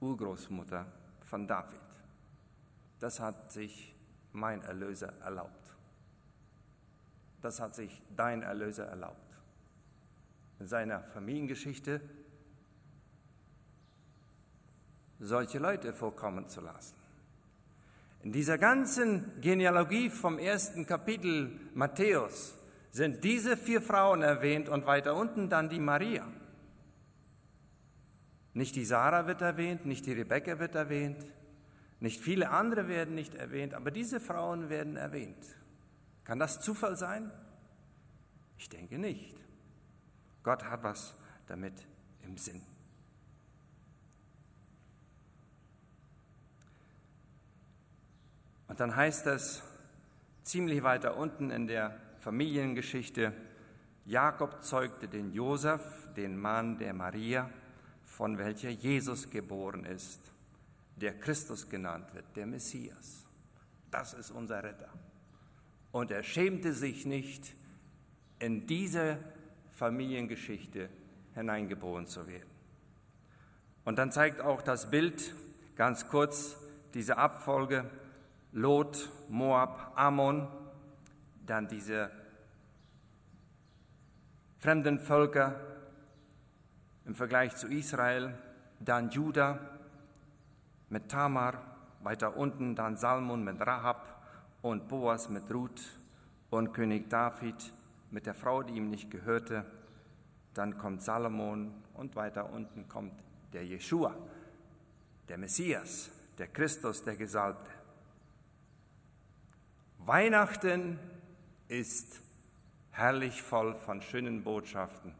Urgroßmutter 0.00 0.86
von 1.28 1.46
David. 1.46 1.80
Das 3.00 3.20
hat 3.20 3.52
sich 3.52 3.94
mein 4.32 4.62
Erlöser 4.62 5.12
erlaubt. 5.22 5.76
Das 7.42 7.60
hat 7.60 7.74
sich 7.74 8.02
dein 8.16 8.42
Erlöser 8.42 8.86
erlaubt. 8.86 9.36
In 10.58 10.66
seiner 10.66 11.00
Familiengeschichte 11.00 12.00
solche 15.20 15.58
Leute 15.58 15.92
vorkommen 15.92 16.48
zu 16.48 16.60
lassen. 16.60 16.96
In 18.22 18.32
dieser 18.32 18.58
ganzen 18.58 19.40
Genealogie 19.40 20.10
vom 20.10 20.38
ersten 20.38 20.86
Kapitel 20.86 21.60
Matthäus 21.74 22.54
sind 22.90 23.22
diese 23.22 23.56
vier 23.56 23.80
Frauen 23.80 24.22
erwähnt 24.22 24.68
und 24.68 24.86
weiter 24.86 25.14
unten 25.14 25.48
dann 25.48 25.68
die 25.68 25.78
Maria. 25.78 26.26
Nicht 28.58 28.74
die 28.74 28.84
Sarah 28.84 29.28
wird 29.28 29.40
erwähnt, 29.40 29.86
nicht 29.86 30.04
die 30.04 30.12
Rebecca 30.14 30.58
wird 30.58 30.74
erwähnt, 30.74 31.24
nicht 32.00 32.20
viele 32.20 32.50
andere 32.50 32.88
werden 32.88 33.14
nicht 33.14 33.36
erwähnt, 33.36 33.72
aber 33.72 33.92
diese 33.92 34.18
Frauen 34.18 34.68
werden 34.68 34.96
erwähnt. 34.96 35.44
Kann 36.24 36.40
das 36.40 36.60
Zufall 36.60 36.96
sein? 36.96 37.30
Ich 38.56 38.68
denke 38.68 38.98
nicht. 38.98 39.36
Gott 40.42 40.64
hat 40.64 40.82
was 40.82 41.14
damit 41.46 41.86
im 42.24 42.36
Sinn. 42.36 42.60
Und 48.66 48.80
dann 48.80 48.96
heißt 48.96 49.28
es 49.28 49.62
ziemlich 50.42 50.82
weiter 50.82 51.16
unten 51.16 51.52
in 51.52 51.68
der 51.68 51.96
Familiengeschichte, 52.18 53.32
Jakob 54.04 54.64
zeugte 54.64 55.06
den 55.06 55.32
Josef, 55.32 55.80
den 56.16 56.36
Mann 56.36 56.76
der 56.78 56.92
Maria, 56.92 57.48
von 58.08 58.38
welcher 58.38 58.70
Jesus 58.70 59.30
geboren 59.30 59.84
ist, 59.84 60.20
der 60.96 61.18
Christus 61.18 61.68
genannt 61.68 62.12
wird, 62.14 62.24
der 62.34 62.46
Messias. 62.46 63.24
Das 63.90 64.14
ist 64.14 64.30
unser 64.30 64.62
Retter. 64.64 64.88
Und 65.92 66.10
er 66.10 66.22
schämte 66.22 66.72
sich 66.72 67.06
nicht, 67.06 67.54
in 68.40 68.66
diese 68.66 69.18
Familiengeschichte 69.72 70.88
hineingeboren 71.34 72.06
zu 72.06 72.26
werden. 72.26 72.50
Und 73.84 73.98
dann 73.98 74.10
zeigt 74.10 74.40
auch 74.40 74.62
das 74.62 74.90
Bild 74.90 75.34
ganz 75.76 76.08
kurz 76.08 76.56
diese 76.94 77.16
Abfolge 77.16 77.88
Lot, 78.52 79.10
Moab, 79.28 79.92
Ammon, 79.94 80.48
dann 81.46 81.68
diese 81.68 82.10
fremden 84.58 84.98
Völker 84.98 85.67
im 87.08 87.14
Vergleich 87.14 87.56
zu 87.56 87.68
Israel, 87.68 88.34
dann 88.80 89.08
Juda 89.08 89.58
mit 90.90 91.08
Tamar, 91.08 91.54
weiter 92.02 92.36
unten 92.36 92.76
dann 92.76 92.98
Salmon 92.98 93.42
mit 93.42 93.60
Rahab 93.66 94.22
und 94.60 94.88
Boas 94.88 95.30
mit 95.30 95.50
Ruth 95.50 95.80
und 96.50 96.74
König 96.74 97.08
David 97.08 97.72
mit 98.10 98.26
der 98.26 98.34
Frau, 98.34 98.62
die 98.62 98.74
ihm 98.74 98.90
nicht 98.90 99.10
gehörte. 99.10 99.64
Dann 100.52 100.76
kommt 100.76 101.02
Salomon 101.02 101.72
und 101.94 102.14
weiter 102.14 102.52
unten 102.52 102.88
kommt 102.88 103.14
der 103.54 103.64
Jeshua, 103.64 104.14
der 105.30 105.38
Messias, 105.38 106.10
der 106.36 106.48
Christus, 106.48 107.02
der 107.04 107.16
Gesalbte. 107.16 107.70
Weihnachten 109.96 110.98
ist 111.68 112.20
herrlich 112.90 113.42
voll 113.42 113.74
von 113.74 114.02
schönen 114.02 114.44
Botschaften, 114.44 115.14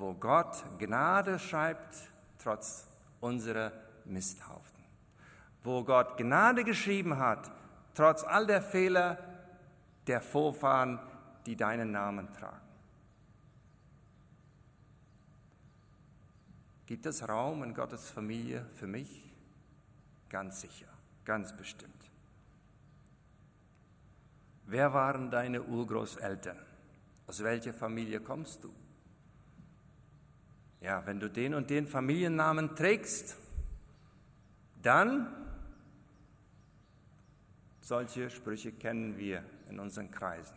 wo 0.00 0.14
Gott 0.14 0.64
Gnade 0.78 1.38
schreibt 1.38 1.94
trotz 2.38 2.88
unserer 3.20 3.70
Misthaufen. 4.06 4.82
Wo 5.62 5.84
Gott 5.84 6.16
Gnade 6.16 6.64
geschrieben 6.64 7.18
hat, 7.18 7.50
trotz 7.94 8.24
all 8.24 8.46
der 8.46 8.62
Fehler 8.62 9.18
der 10.06 10.22
Vorfahren, 10.22 10.98
die 11.44 11.54
deinen 11.54 11.90
Namen 11.90 12.32
tragen. 12.32 12.56
Gibt 16.86 17.06
es 17.06 17.28
Raum 17.28 17.62
in 17.62 17.74
Gottes 17.74 18.10
Familie 18.10 18.66
für 18.74 18.86
mich? 18.86 19.30
Ganz 20.30 20.62
sicher, 20.62 20.88
ganz 21.24 21.54
bestimmt. 21.54 22.10
Wer 24.64 24.92
waren 24.94 25.30
deine 25.30 25.62
Urgroßeltern? 25.62 26.58
Aus 27.26 27.42
welcher 27.42 27.74
Familie 27.74 28.20
kommst 28.20 28.64
du? 28.64 28.72
Ja, 30.80 31.04
wenn 31.06 31.20
du 31.20 31.28
den 31.28 31.54
und 31.54 31.70
den 31.70 31.86
Familiennamen 31.86 32.74
trägst, 32.74 33.36
dann, 34.82 35.28
solche 37.80 38.30
Sprüche 38.30 38.72
kennen 38.72 39.18
wir 39.18 39.44
in 39.68 39.78
unseren 39.78 40.10
Kreisen. 40.10 40.56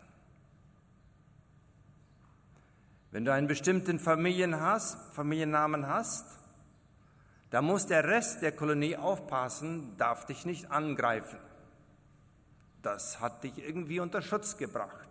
Wenn 3.10 3.24
du 3.24 3.32
einen 3.32 3.46
bestimmten 3.46 3.98
Familien 3.98 4.60
hast, 4.60 5.12
Familiennamen 5.14 5.86
hast, 5.86 6.26
dann 7.50 7.64
muss 7.66 7.86
der 7.86 8.04
Rest 8.04 8.42
der 8.42 8.52
Kolonie 8.52 8.96
aufpassen, 8.96 9.96
darf 9.98 10.26
dich 10.26 10.46
nicht 10.46 10.70
angreifen 10.70 11.38
das 12.84 13.20
hat 13.20 13.42
dich 13.44 13.58
irgendwie 13.58 14.00
unter 14.00 14.22
Schutz 14.22 14.56
gebracht. 14.56 15.03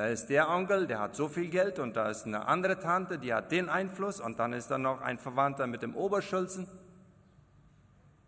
Da 0.00 0.06
ist 0.06 0.30
der 0.30 0.48
Onkel, 0.48 0.86
der 0.86 0.98
hat 0.98 1.14
so 1.14 1.28
viel 1.28 1.50
Geld 1.50 1.78
und 1.78 1.94
da 1.94 2.08
ist 2.08 2.24
eine 2.24 2.46
andere 2.46 2.78
Tante, 2.78 3.18
die 3.18 3.34
hat 3.34 3.52
den 3.52 3.68
Einfluss 3.68 4.18
und 4.18 4.38
dann 4.38 4.54
ist 4.54 4.70
da 4.70 4.78
noch 4.78 5.02
ein 5.02 5.18
Verwandter 5.18 5.66
mit 5.66 5.82
dem 5.82 5.94
Oberschulzen. 5.94 6.66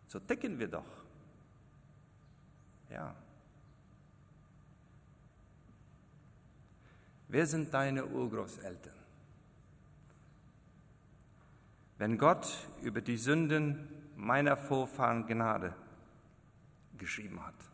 So 0.06 0.20
ticken 0.20 0.58
wir 0.58 0.68
doch. 0.68 0.84
Ja. 2.90 3.14
Wer 7.28 7.46
sind 7.46 7.72
deine 7.72 8.04
Urgroßeltern? 8.04 8.92
Wenn 11.96 12.18
Gott 12.18 12.68
über 12.82 13.00
die 13.00 13.16
Sünden 13.16 13.88
meiner 14.14 14.58
Vorfahren 14.58 15.26
Gnade 15.26 15.74
geschrieben 16.98 17.42
hat. 17.42 17.71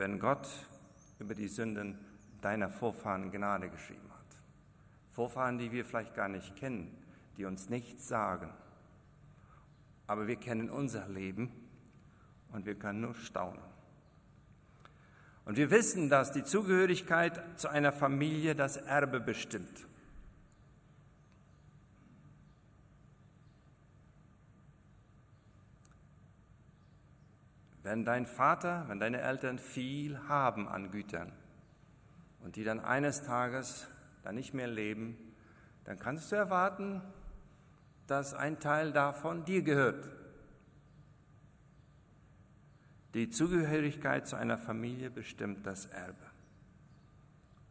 Wenn 0.00 0.18
Gott 0.18 0.48
über 1.18 1.34
die 1.34 1.46
Sünden 1.46 1.98
deiner 2.40 2.70
Vorfahren 2.70 3.30
Gnade 3.30 3.68
geschrieben 3.68 4.08
hat, 4.08 4.34
Vorfahren, 5.10 5.58
die 5.58 5.72
wir 5.72 5.84
vielleicht 5.84 6.14
gar 6.14 6.30
nicht 6.30 6.56
kennen, 6.56 6.96
die 7.36 7.44
uns 7.44 7.68
nichts 7.68 8.08
sagen, 8.08 8.48
aber 10.06 10.26
wir 10.26 10.36
kennen 10.36 10.70
unser 10.70 11.06
Leben 11.06 11.52
und 12.50 12.64
wir 12.64 12.76
können 12.76 13.02
nur 13.02 13.14
staunen. 13.14 13.60
Und 15.44 15.58
wir 15.58 15.70
wissen, 15.70 16.08
dass 16.08 16.32
die 16.32 16.44
Zugehörigkeit 16.44 17.60
zu 17.60 17.68
einer 17.68 17.92
Familie 17.92 18.54
das 18.54 18.78
Erbe 18.78 19.20
bestimmt. 19.20 19.86
Wenn 27.90 28.04
dein 28.04 28.24
Vater, 28.24 28.84
wenn 28.86 29.00
deine 29.00 29.20
Eltern 29.20 29.58
viel 29.58 30.16
haben 30.28 30.68
an 30.68 30.92
Gütern 30.92 31.32
und 32.38 32.54
die 32.54 32.62
dann 32.62 32.78
eines 32.78 33.24
Tages 33.24 33.88
dann 34.22 34.36
nicht 34.36 34.54
mehr 34.54 34.68
leben, 34.68 35.18
dann 35.82 35.98
kannst 35.98 36.30
du 36.30 36.36
erwarten, 36.36 37.02
dass 38.06 38.32
ein 38.32 38.60
Teil 38.60 38.92
davon 38.92 39.44
dir 39.44 39.62
gehört. 39.62 40.08
Die 43.14 43.28
Zugehörigkeit 43.28 44.24
zu 44.24 44.36
einer 44.36 44.56
Familie 44.56 45.10
bestimmt 45.10 45.66
das 45.66 45.86
Erbe. 45.86 46.30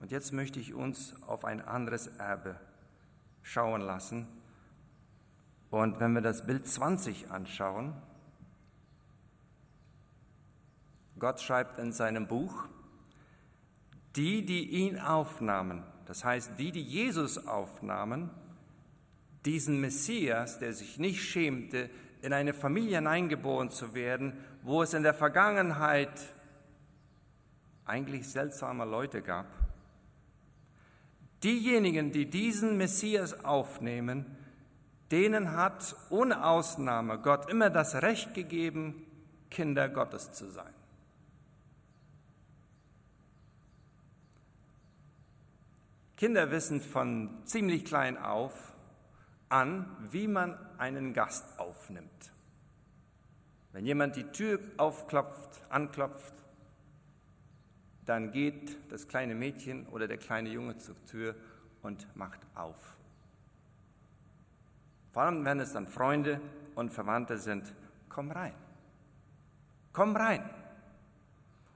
Und 0.01 0.11
jetzt 0.11 0.33
möchte 0.33 0.59
ich 0.59 0.73
uns 0.73 1.15
auf 1.27 1.45
ein 1.45 1.61
anderes 1.61 2.07
Erbe 2.07 2.59
schauen 3.41 3.79
lassen. 3.79 4.27
Und 5.69 6.01
wenn 6.01 6.11
wir 6.11 6.21
das 6.21 6.45
Bild 6.45 6.67
20 6.67 7.31
anschauen, 7.31 7.93
Gott 11.19 11.41
schreibt 11.41 11.77
in 11.79 11.91
seinem 11.91 12.27
Buch, 12.27 12.65
die, 14.15 14.45
die 14.45 14.69
ihn 14.69 14.99
aufnahmen, 14.99 15.83
das 16.05 16.23
heißt 16.23 16.53
die, 16.57 16.71
die 16.71 16.81
Jesus 16.81 17.45
aufnahmen, 17.47 18.31
diesen 19.45 19.79
Messias, 19.79 20.59
der 20.59 20.73
sich 20.73 20.97
nicht 20.97 21.21
schämte, 21.21 21.89
in 22.21 22.33
eine 22.33 22.53
Familie 22.53 22.97
hineingeboren 22.97 23.69
zu 23.69 23.93
werden, 23.93 24.33
wo 24.63 24.81
es 24.81 24.93
in 24.93 25.03
der 25.03 25.13
Vergangenheit 25.13 26.33
eigentlich 27.85 28.27
seltsame 28.27 28.85
Leute 28.85 29.21
gab. 29.21 29.47
Diejenigen, 31.43 32.11
die 32.11 32.29
diesen 32.29 32.77
Messias 32.77 33.45
aufnehmen, 33.45 34.25
denen 35.11 35.53
hat 35.53 35.95
ohne 36.09 36.45
Ausnahme 36.45 37.19
Gott 37.19 37.49
immer 37.49 37.69
das 37.69 38.01
Recht 38.01 38.33
gegeben, 38.33 39.05
Kinder 39.49 39.87
Gottes 39.89 40.33
zu 40.33 40.49
sein. 40.49 40.73
Kinder 46.19 46.51
wissen 46.51 46.81
von 46.81 47.29
ziemlich 47.45 47.85
klein 47.85 48.17
auf 48.17 48.73
an, 49.47 49.85
wie 50.11 50.27
man 50.27 50.57
einen 50.77 51.13
Gast 51.13 51.57
aufnimmt. 51.57 52.33
Wenn 53.71 53.85
jemand 53.85 54.17
die 54.17 54.25
Tür 54.25 54.59
aufklopft, 54.75 55.61
anklopft, 55.69 56.33
dann 58.03 58.31
geht 58.31 58.91
das 58.91 59.07
kleine 59.07 59.33
Mädchen 59.33 59.87
oder 59.87 60.09
der 60.09 60.17
kleine 60.17 60.49
Junge 60.49 60.77
zur 60.77 61.01
Tür 61.05 61.35
und 61.83 62.05
macht 62.17 62.41
auf. 62.53 62.97
Vor 65.13 65.21
allem, 65.23 65.45
wenn 65.45 65.61
es 65.61 65.71
dann 65.71 65.87
Freunde 65.87 66.41
und 66.75 66.91
Verwandte 66.91 67.37
sind, 67.37 67.73
komm 68.09 68.31
rein. 68.31 68.55
Komm 69.93 70.17
rein. 70.17 70.43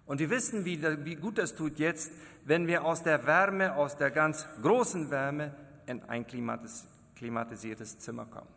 Und 0.05 0.19
wir 0.19 0.29
wissen, 0.29 0.65
wie, 0.65 0.81
wie 1.05 1.15
gut 1.15 1.37
das 1.37 1.55
tut 1.55 1.79
jetzt, 1.79 2.11
wenn 2.45 2.67
wir 2.67 2.83
aus 2.83 3.03
der 3.03 3.25
Wärme, 3.25 3.75
aus 3.75 3.95
der 3.95 4.11
ganz 4.11 4.45
großen 4.61 5.09
Wärme 5.09 5.55
in 5.85 6.03
ein 6.03 6.27
klimatis 6.27 6.87
klimatisiertes 7.15 7.99
Zimmer 7.99 8.25
kommen. 8.25 8.49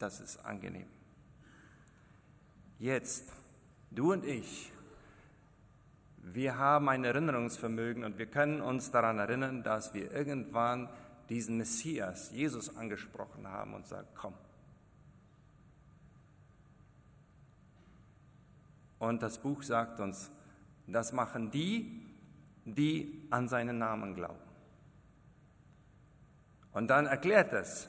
Das 0.00 0.20
ist 0.20 0.44
angenehm. 0.44 0.88
Jetzt, 2.80 3.32
du 3.92 4.12
und 4.12 4.24
ich, 4.24 4.72
wir 6.22 6.58
haben 6.58 6.88
ein 6.88 7.04
Erinnerungsvermögen 7.04 8.02
und 8.02 8.18
wir 8.18 8.26
können 8.26 8.60
uns 8.60 8.90
daran 8.90 9.20
erinnern, 9.20 9.62
dass 9.62 9.94
wir 9.94 10.10
irgendwann 10.10 10.88
diesen 11.28 11.58
Messias, 11.58 12.32
Jesus, 12.32 12.76
angesprochen 12.76 13.46
haben 13.46 13.74
und 13.74 13.86
sagen, 13.86 14.08
komm. 14.16 14.34
Und 18.98 19.22
das 19.22 19.38
Buch 19.38 19.62
sagt 19.62 20.00
uns, 20.00 20.30
das 20.94 21.12
machen 21.12 21.50
die, 21.50 22.02
die 22.64 23.26
an 23.30 23.48
seinen 23.48 23.78
Namen 23.78 24.14
glauben. 24.14 24.38
Und 26.72 26.88
dann 26.88 27.06
erklärt 27.06 27.52
es, 27.52 27.88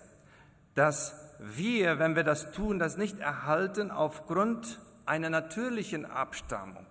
dass 0.75 1.15
wir, 1.39 1.99
wenn 1.99 2.15
wir 2.15 2.23
das 2.23 2.51
tun, 2.51 2.79
das 2.79 2.97
nicht 2.97 3.19
erhalten 3.19 3.91
aufgrund 3.91 4.79
einer 5.05 5.29
natürlichen 5.29 6.05
Abstammung. 6.05 6.85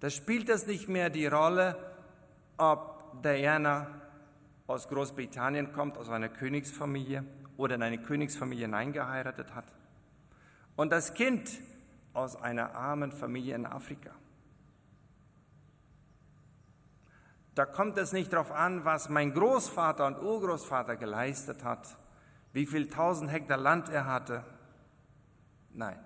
Da 0.00 0.10
spielt 0.10 0.48
es 0.48 0.66
nicht 0.66 0.88
mehr 0.88 1.10
die 1.10 1.26
Rolle, 1.26 1.76
ob 2.56 3.22
Diana 3.22 3.88
aus 4.66 4.88
Großbritannien 4.88 5.72
kommt, 5.72 5.96
aus 5.96 6.08
einer 6.08 6.28
Königsfamilie 6.28 7.24
oder 7.56 7.76
in 7.76 7.82
eine 7.82 7.98
Königsfamilie 7.98 8.66
hineingeheiratet 8.66 9.54
hat. 9.54 9.64
Und 10.76 10.92
das 10.92 11.14
Kind 11.14 11.50
aus 12.18 12.34
einer 12.34 12.74
armen 12.74 13.12
Familie 13.12 13.54
in 13.54 13.64
Afrika. 13.64 14.10
Da 17.54 17.64
kommt 17.64 17.96
es 17.96 18.12
nicht 18.12 18.32
darauf 18.32 18.52
an, 18.52 18.84
was 18.84 19.08
mein 19.08 19.32
Großvater 19.32 20.06
und 20.06 20.20
Urgroßvater 20.20 20.96
geleistet 20.96 21.64
hat, 21.64 21.96
wie 22.52 22.66
viel 22.66 22.88
tausend 22.88 23.30
Hektar 23.30 23.56
Land 23.56 23.88
er 23.88 24.06
hatte. 24.06 24.44
Nein. 25.72 25.98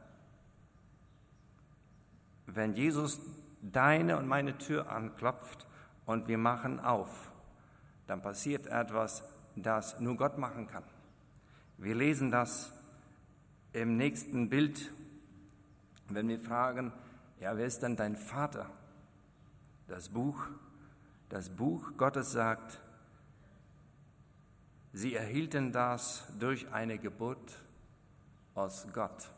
Wenn 2.46 2.74
Jesus 2.74 3.20
deine 3.62 4.18
und 4.18 4.26
meine 4.26 4.58
Tür 4.58 4.90
anklopft 4.90 5.66
und 6.04 6.28
wir 6.28 6.38
machen 6.38 6.78
auf, 6.80 7.32
dann 8.06 8.20
passiert 8.20 8.66
etwas, 8.66 9.24
das 9.56 9.98
nur 10.00 10.16
Gott 10.16 10.36
machen 10.36 10.66
kann. 10.66 10.84
Wir 11.78 11.94
lesen 11.94 12.30
das 12.30 12.72
im 13.72 13.96
nächsten 13.96 14.50
Bild, 14.50 14.92
wenn 16.14 16.28
wir 16.28 16.38
fragen, 16.38 16.92
ja, 17.40 17.56
wer 17.56 17.66
ist 17.66 17.82
denn 17.82 17.96
dein 17.96 18.16
Vater? 18.16 18.70
Das 19.88 20.08
Buch 20.08 20.48
das 21.32 21.48
Buch 21.48 21.96
Gottes 21.96 22.32
sagt, 22.32 22.78
sie 24.92 25.14
erhielten 25.14 25.72
das 25.72 26.24
durch 26.38 26.70
eine 26.70 26.98
Geburt 26.98 27.56
aus 28.54 28.86
Gott. 28.92 29.30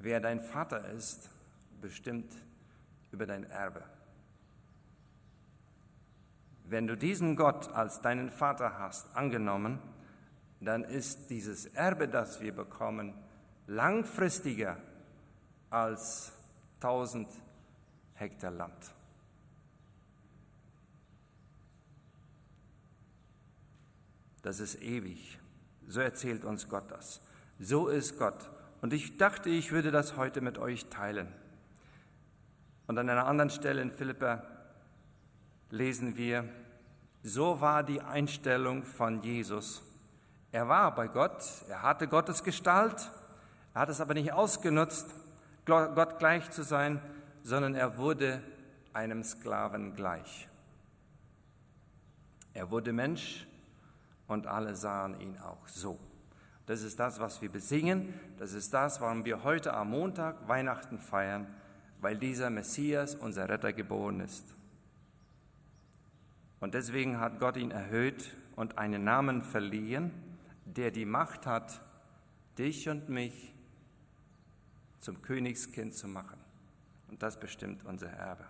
Wer 0.00 0.18
dein 0.18 0.40
Vater 0.40 0.88
ist, 0.88 1.30
bestimmt 1.80 2.34
über 3.12 3.26
dein 3.26 3.44
Erbe. 3.44 3.84
Wenn 6.64 6.88
du 6.88 6.96
diesen 6.96 7.36
Gott 7.36 7.72
als 7.72 8.00
deinen 8.00 8.28
Vater 8.28 8.76
hast 8.80 9.14
angenommen, 9.14 9.78
dann 10.60 10.84
ist 10.84 11.28
dieses 11.30 11.66
Erbe, 11.66 12.08
das 12.08 12.40
wir 12.40 12.54
bekommen, 12.54 13.14
langfristiger 13.66 14.76
als 15.70 16.32
tausend 16.80 17.28
Hektar 18.14 18.50
Land. 18.50 18.94
Das 24.42 24.60
ist 24.60 24.80
ewig. 24.82 25.38
So 25.86 26.00
erzählt 26.00 26.44
uns 26.44 26.68
Gott 26.68 26.90
das. 26.90 27.20
So 27.58 27.88
ist 27.88 28.18
Gott. 28.18 28.50
Und 28.80 28.92
ich 28.92 29.16
dachte, 29.16 29.50
ich 29.50 29.72
würde 29.72 29.90
das 29.90 30.16
heute 30.16 30.40
mit 30.40 30.58
euch 30.58 30.86
teilen. 30.86 31.28
Und 32.86 32.98
an 32.98 33.08
einer 33.08 33.26
anderen 33.26 33.50
Stelle 33.50 33.82
in 33.82 33.90
Philippa 33.90 34.42
lesen 35.70 36.16
wir, 36.16 36.48
so 37.22 37.60
war 37.60 37.82
die 37.82 38.00
Einstellung 38.00 38.84
von 38.84 39.22
Jesus. 39.22 39.82
Er 40.50 40.68
war 40.68 40.94
bei 40.94 41.08
Gott, 41.08 41.44
er 41.68 41.82
hatte 41.82 42.08
Gottes 42.08 42.42
Gestalt, 42.42 43.10
er 43.74 43.82
hat 43.82 43.88
es 43.88 44.00
aber 44.00 44.14
nicht 44.14 44.32
ausgenutzt, 44.32 45.06
Gott 45.66 46.18
gleich 46.18 46.50
zu 46.50 46.62
sein, 46.62 47.00
sondern 47.42 47.74
er 47.74 47.98
wurde 47.98 48.42
einem 48.92 49.22
Sklaven 49.22 49.94
gleich. 49.94 50.48
Er 52.54 52.70
wurde 52.70 52.92
Mensch 52.92 53.46
und 54.26 54.46
alle 54.46 54.74
sahen 54.74 55.20
ihn 55.20 55.38
auch 55.38 55.68
so. 55.68 55.98
Das 56.66 56.82
ist 56.82 56.98
das, 56.98 57.20
was 57.20 57.40
wir 57.40 57.50
besingen. 57.50 58.12
Das 58.38 58.52
ist 58.52 58.74
das, 58.74 59.00
warum 59.00 59.24
wir 59.24 59.42
heute 59.44 59.72
am 59.74 59.90
Montag 59.90 60.48
Weihnachten 60.48 60.98
feiern, 60.98 61.46
weil 62.00 62.16
dieser 62.16 62.50
Messias, 62.50 63.14
unser 63.14 63.48
Retter, 63.48 63.72
geboren 63.72 64.20
ist. 64.20 64.44
Und 66.60 66.74
deswegen 66.74 67.20
hat 67.20 67.38
Gott 67.38 67.56
ihn 67.56 67.70
erhöht 67.70 68.34
und 68.56 68.76
einen 68.76 69.04
Namen 69.04 69.42
verliehen, 69.42 70.10
der 70.76 70.90
die 70.90 71.04
Macht 71.04 71.46
hat, 71.46 71.80
dich 72.58 72.88
und 72.88 73.08
mich 73.08 73.54
zum 74.98 75.22
Königskind 75.22 75.94
zu 75.94 76.08
machen. 76.08 76.38
Und 77.08 77.22
das 77.22 77.38
bestimmt 77.38 77.84
unser 77.84 78.10
Erbe. 78.10 78.44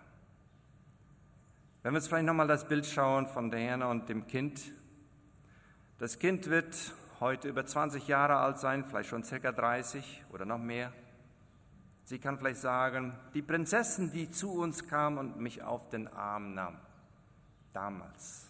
Wenn 1.81 1.93
wir 1.93 1.99
jetzt 1.99 2.09
vielleicht 2.09 2.25
nochmal 2.25 2.47
das 2.47 2.67
Bild 2.67 2.85
schauen 2.85 3.27
von 3.27 3.49
Diana 3.51 3.89
und 3.89 4.09
dem 4.09 4.27
Kind. 4.27 4.59
Das 5.97 6.19
Kind 6.19 6.49
wird 6.49 6.93
heute 7.19 7.47
über 7.47 7.65
20 7.65 8.07
Jahre 8.07 8.37
alt 8.37 8.59
sein, 8.59 8.83
vielleicht 8.83 9.09
schon 9.09 9.23
circa 9.23 9.51
30 9.51 10.25
oder 10.31 10.45
noch 10.45 10.57
mehr. 10.57 10.91
Sie 12.03 12.19
kann 12.19 12.37
vielleicht 12.37 12.59
sagen, 12.59 13.13
die 13.33 13.41
Prinzessin, 13.41 14.11
die 14.11 14.29
zu 14.29 14.51
uns 14.53 14.87
kam 14.87 15.17
und 15.17 15.39
mich 15.39 15.61
auf 15.61 15.89
den 15.89 16.07
Arm 16.07 16.53
nahm, 16.53 16.77
damals. 17.71 18.48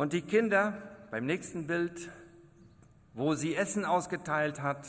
Und 0.00 0.14
die 0.14 0.22
Kinder 0.22 0.80
beim 1.10 1.26
nächsten 1.26 1.66
Bild, 1.66 2.08
wo 3.12 3.34
sie 3.34 3.54
Essen 3.54 3.84
ausgeteilt 3.84 4.62
hat, 4.62 4.86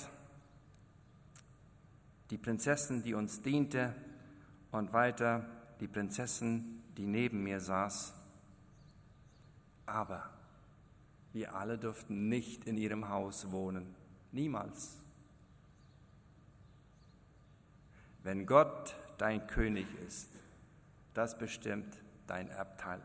die 2.29 2.37
Prinzessin, 2.37 3.03
die 3.03 3.13
uns 3.13 3.41
diente 3.41 3.93
und 4.71 4.93
weiter 4.93 5.45
die 5.81 5.89
Prinzessin, 5.89 6.81
die 6.95 7.07
neben 7.07 7.43
mir 7.43 7.59
saß. 7.59 8.13
Aber 9.85 10.29
wir 11.33 11.55
alle 11.55 11.77
durften 11.77 12.29
nicht 12.29 12.63
in 12.63 12.77
ihrem 12.77 13.09
Haus 13.09 13.51
wohnen, 13.51 13.93
niemals. 14.31 14.95
Wenn 18.23 18.45
Gott 18.45 18.95
dein 19.17 19.45
König 19.47 19.87
ist, 20.07 20.29
das 21.13 21.37
bestimmt 21.37 22.01
dein 22.27 22.47
Erbteil. 22.47 23.01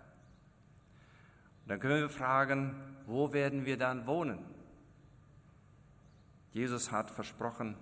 Und 1.66 1.70
dann 1.70 1.80
können 1.80 2.00
wir 2.00 2.08
fragen, 2.08 2.76
wo 3.06 3.32
werden 3.32 3.66
wir 3.66 3.76
dann 3.76 4.06
wohnen? 4.06 4.38
Jesus 6.52 6.92
hat 6.92 7.10
versprochen, 7.10 7.76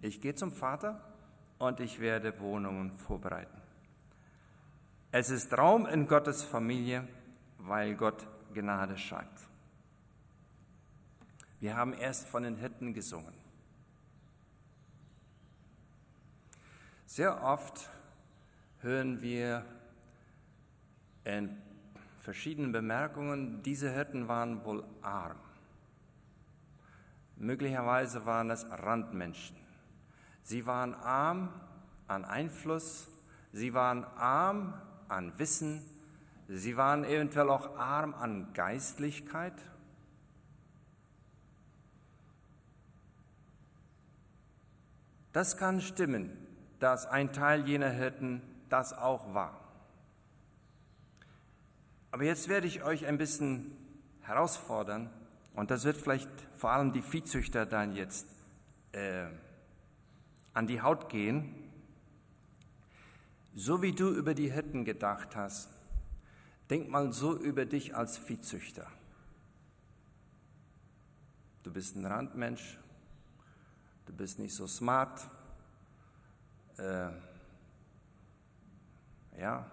ich 0.00 0.20
gehe 0.20 0.34
zum 0.34 0.50
Vater 0.50 1.00
und 1.60 1.78
ich 1.78 2.00
werde 2.00 2.40
Wohnungen 2.40 2.90
vorbereiten. 2.90 3.62
Es 5.12 5.30
ist 5.30 5.56
Raum 5.56 5.86
in 5.86 6.08
Gottes 6.08 6.42
Familie, 6.42 7.06
weil 7.58 7.94
Gott 7.94 8.26
Gnade 8.52 8.98
schreibt. 8.98 9.46
Wir 11.60 11.76
haben 11.76 11.92
erst 11.92 12.26
von 12.26 12.42
den 12.42 12.56
Hirten 12.56 12.94
gesungen. 12.94 13.34
Sehr 17.06 17.44
oft 17.44 17.88
hören 18.80 19.22
wir 19.22 19.64
in 21.22 21.69
verschiedenen 22.20 22.72
Bemerkungen, 22.72 23.62
diese 23.62 23.90
Hirten 23.90 24.28
waren 24.28 24.64
wohl 24.64 24.84
arm. 25.02 25.38
Möglicherweise 27.36 28.26
waren 28.26 28.50
es 28.50 28.66
Randmenschen. 28.70 29.56
Sie 30.42 30.66
waren 30.66 30.94
arm 30.94 31.48
an 32.06 32.24
Einfluss, 32.24 33.08
sie 33.52 33.72
waren 33.72 34.04
arm 34.16 34.74
an 35.08 35.38
Wissen, 35.38 35.82
sie 36.48 36.76
waren 36.76 37.04
eventuell 37.04 37.48
auch 37.48 37.78
arm 37.78 38.14
an 38.14 38.52
Geistlichkeit. 38.52 39.54
Das 45.32 45.56
kann 45.56 45.80
stimmen, 45.80 46.36
dass 46.80 47.06
ein 47.06 47.32
Teil 47.32 47.66
jener 47.66 47.90
Hirten 47.90 48.42
das 48.68 48.92
auch 48.92 49.32
war. 49.32 49.59
Aber 52.20 52.26
jetzt 52.26 52.50
werde 52.50 52.66
ich 52.66 52.82
euch 52.82 53.06
ein 53.06 53.16
bisschen 53.16 53.72
herausfordern, 54.20 55.08
und 55.54 55.70
das 55.70 55.84
wird 55.84 55.96
vielleicht 55.96 56.28
vor 56.54 56.70
allem 56.70 56.92
die 56.92 57.00
Viehzüchter 57.00 57.64
dann 57.64 57.96
jetzt 57.96 58.26
äh, 58.92 59.28
an 60.52 60.66
die 60.66 60.82
Haut 60.82 61.08
gehen. 61.08 61.54
So 63.54 63.80
wie 63.80 63.92
du 63.92 64.10
über 64.10 64.34
die 64.34 64.52
Hirten 64.52 64.84
gedacht 64.84 65.34
hast, 65.34 65.70
denk 66.68 66.90
mal 66.90 67.10
so 67.10 67.34
über 67.38 67.64
dich 67.64 67.96
als 67.96 68.18
Viehzüchter. 68.18 68.86
Du 71.62 71.72
bist 71.72 71.96
ein 71.96 72.04
Randmensch, 72.04 72.76
du 74.04 74.12
bist 74.12 74.38
nicht 74.38 74.54
so 74.54 74.66
smart, 74.66 75.26
äh, 76.76 77.12
ja, 79.38 79.70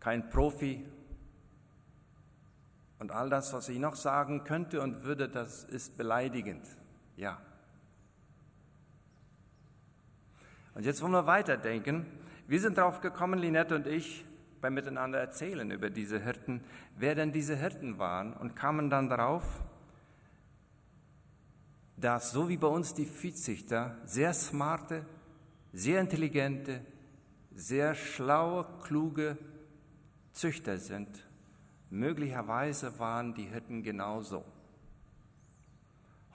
kein 0.00 0.30
Profi, 0.30 0.82
und 3.00 3.10
all 3.10 3.30
das, 3.30 3.52
was 3.52 3.68
ich 3.68 3.78
noch 3.78 3.96
sagen 3.96 4.44
könnte 4.44 4.82
und 4.82 5.04
würde, 5.04 5.28
das 5.28 5.64
ist 5.64 5.96
beleidigend. 5.96 6.64
Ja. 7.16 7.40
Und 10.74 10.84
jetzt 10.84 11.02
wollen 11.02 11.12
wir 11.12 11.26
weiterdenken. 11.26 12.06
Wir 12.46 12.60
sind 12.60 12.78
darauf 12.78 13.00
gekommen, 13.00 13.38
Linette 13.38 13.74
und 13.74 13.86
ich, 13.86 14.24
beim 14.60 14.74
Miteinander 14.74 15.18
erzählen 15.18 15.70
über 15.70 15.88
diese 15.88 16.22
Hirten, 16.22 16.62
wer 16.96 17.14
denn 17.14 17.32
diese 17.32 17.56
Hirten 17.56 17.98
waren 17.98 18.34
und 18.34 18.54
kamen 18.54 18.90
dann 18.90 19.08
darauf, 19.08 19.44
dass 21.96 22.32
so 22.32 22.48
wie 22.50 22.58
bei 22.58 22.68
uns 22.68 22.92
die 22.92 23.06
Viehzüchter 23.06 23.96
sehr 24.04 24.34
smarte, 24.34 25.06
sehr 25.72 26.00
intelligente, 26.00 26.84
sehr 27.54 27.94
schlaue, 27.94 28.66
kluge 28.82 29.38
Züchter 30.32 30.76
sind, 30.78 31.29
Möglicherweise 31.90 32.96
waren 33.00 33.34
die 33.34 33.44
Hirten 33.44 33.82
genauso. 33.82 34.44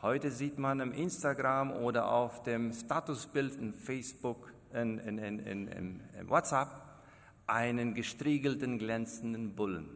Heute 0.02 0.30
sieht 0.30 0.60
man 0.60 0.82
im 0.82 0.92
Instagram 0.92 1.72
oder 1.72 2.12
auf 2.12 2.44
dem 2.44 2.74
Statusbild 2.74 3.56
in 3.56 3.74
Facebook, 3.74 4.54
in, 4.74 5.00
in, 5.00 5.18
in, 5.18 5.68
in, 5.68 6.02
WhatsApp, 6.30 6.84
einen 7.48 7.94
gestriegelten, 7.94 8.78
glänzenden 8.78 9.56
Bullen. 9.56 9.88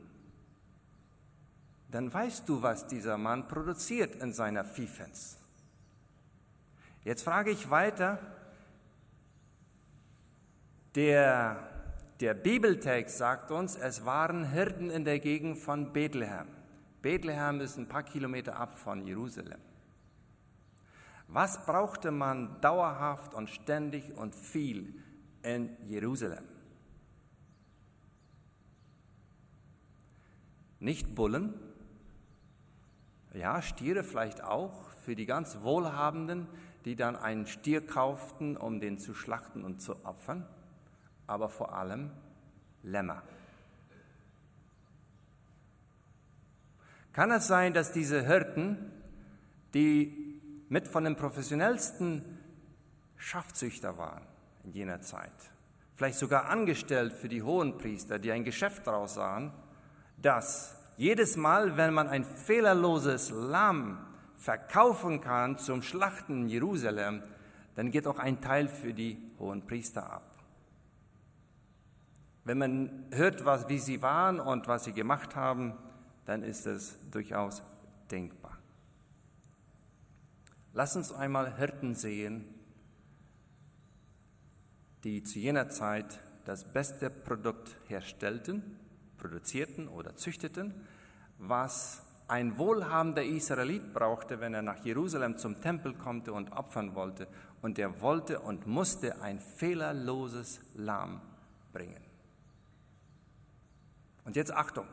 Dann 1.92 2.12
weißt 2.12 2.48
du, 2.48 2.62
was 2.62 2.88
dieser 2.88 3.18
Mann 3.18 3.48
produziert 3.48 4.16
in 4.16 4.32
seiner 4.32 4.64
Viehfens. 4.64 5.38
Jetzt 7.04 7.24
frage 7.24 7.52
ich 7.52 7.70
weiter, 7.70 8.20
der 10.96 11.69
der 12.20 12.34
Bibeltext 12.34 13.18
sagt 13.18 13.50
uns, 13.50 13.78
es 13.78 14.04
waren 14.04 14.52
Hirten 14.52 14.90
in 14.90 15.06
der 15.06 15.20
Gegend 15.20 15.58
von 15.58 15.94
Bethlehem. 15.94 16.48
Bethlehem 17.02 17.62
ist 17.62 17.78
ein 17.78 17.88
paar 17.88 18.04
Kilometer 18.04 18.58
ab 18.58 18.78
von 18.78 19.06
Jerusalem. 19.06 19.60
Was 21.28 21.66
brauchte 21.66 22.12
man 22.12 22.60
dauerhaft 22.60 23.34
und 23.34 23.50
ständig 23.50 24.18
und 24.18 24.36
viel 24.36 24.96
in 25.44 25.78
Jerusalem? 25.86 26.44
Nicht 30.80 31.16
Bullen, 31.16 31.54
ja, 33.34 33.62
Stiere 33.62 34.04
vielleicht 34.04 34.44
auch, 34.44 34.90
für 35.06 35.16
die 35.16 35.26
ganz 35.26 35.60
Wohlhabenden, 35.62 36.48
die 36.84 36.96
dann 36.96 37.16
einen 37.16 37.48
Stier 37.48 37.86
kauften, 37.86 38.58
um 38.58 38.82
den 38.82 38.98
zu 38.98 39.14
schlachten 39.14 39.64
und 39.64 39.82
zu 39.82 40.04
opfern 40.06 40.46
aber 41.30 41.50
vor 41.50 41.74
allem 41.74 42.12
Lämmer. 42.84 43.22
Kann 47.14 47.32
es 47.32 47.48
sein, 47.48 47.74
dass 47.74 47.92
diese 47.92 48.26
Hirten, 48.26 48.92
die 49.74 50.40
mit 50.70 50.88
von 50.88 51.04
den 51.04 51.16
professionellsten 51.16 52.24
Schafzüchter 53.18 53.98
waren 53.98 54.24
in 54.64 54.72
jener 54.72 55.02
Zeit, 55.02 55.34
vielleicht 55.96 56.18
sogar 56.18 56.46
angestellt 56.46 57.14
für 57.14 57.28
die 57.28 57.44
Hohenpriester, 57.44 58.20
die 58.20 58.32
ein 58.32 58.44
Geschäft 58.44 58.88
daraus 58.88 59.16
sahen, 59.16 59.52
dass 60.18 60.76
jedes 60.98 61.36
Mal, 61.36 61.78
wenn 61.78 61.94
man 61.94 62.08
ein 62.08 62.24
fehlerloses 62.24 63.32
Lamm 63.32 64.06
verkaufen 64.36 65.20
kann 65.22 65.58
zum 65.58 65.82
Schlachten 65.82 66.44
in 66.44 66.50
Jerusalem, 66.50 67.24
dann 67.76 67.92
geht 67.92 68.08
auch 68.08 68.20
ein 68.20 68.42
Teil 68.42 68.68
für 68.68 68.94
die 68.94 69.18
Hohenpriester 69.40 70.12
ab. 70.12 70.29
Wenn 72.44 72.58
man 72.58 73.06
hört, 73.12 73.46
was, 73.46 73.70
wie 73.70 73.80
sie 73.80 74.02
waren 74.02 74.40
und 74.40 74.68
was 74.68 74.86
sie 74.86 74.94
gemacht 74.94 75.36
haben, 75.36 75.74
dann 76.26 76.44
ist 76.44 76.66
es 76.68 76.98
durchaus 77.12 77.62
denkbar. 78.10 78.58
Lass 80.74 80.96
uns 80.96 81.12
einmal 81.12 81.58
Hirten 81.58 81.96
sehen, 81.96 82.46
die 85.04 85.24
zu 85.24 85.40
jener 85.40 85.70
Zeit 85.70 86.20
das 86.46 86.64
beste 86.64 87.10
Produkt 87.10 87.76
herstellten, 87.88 88.78
produzierten 89.18 89.88
oder 89.88 90.16
züchteten, 90.16 90.74
was 91.38 92.04
ein 92.28 92.58
wohlhabender 92.58 93.24
Israelit 93.24 93.94
brauchte, 93.94 94.40
wenn 94.40 94.54
er 94.54 94.62
nach 94.62 94.86
Jerusalem 94.86 95.38
zum 95.38 95.60
Tempel 95.62 95.96
kommt 95.96 96.30
und 96.30 96.52
opfern 96.52 96.94
wollte. 96.94 97.28
Und 97.62 97.80
er 97.80 98.02
wollte 98.02 98.40
und 98.40 98.68
musste 98.68 99.22
ein 99.22 99.40
fehlerloses 99.40 100.62
Lamm 100.76 101.22
bringen. 101.74 102.09
Und 104.30 104.36
jetzt 104.36 104.54
Achtung. 104.54 104.86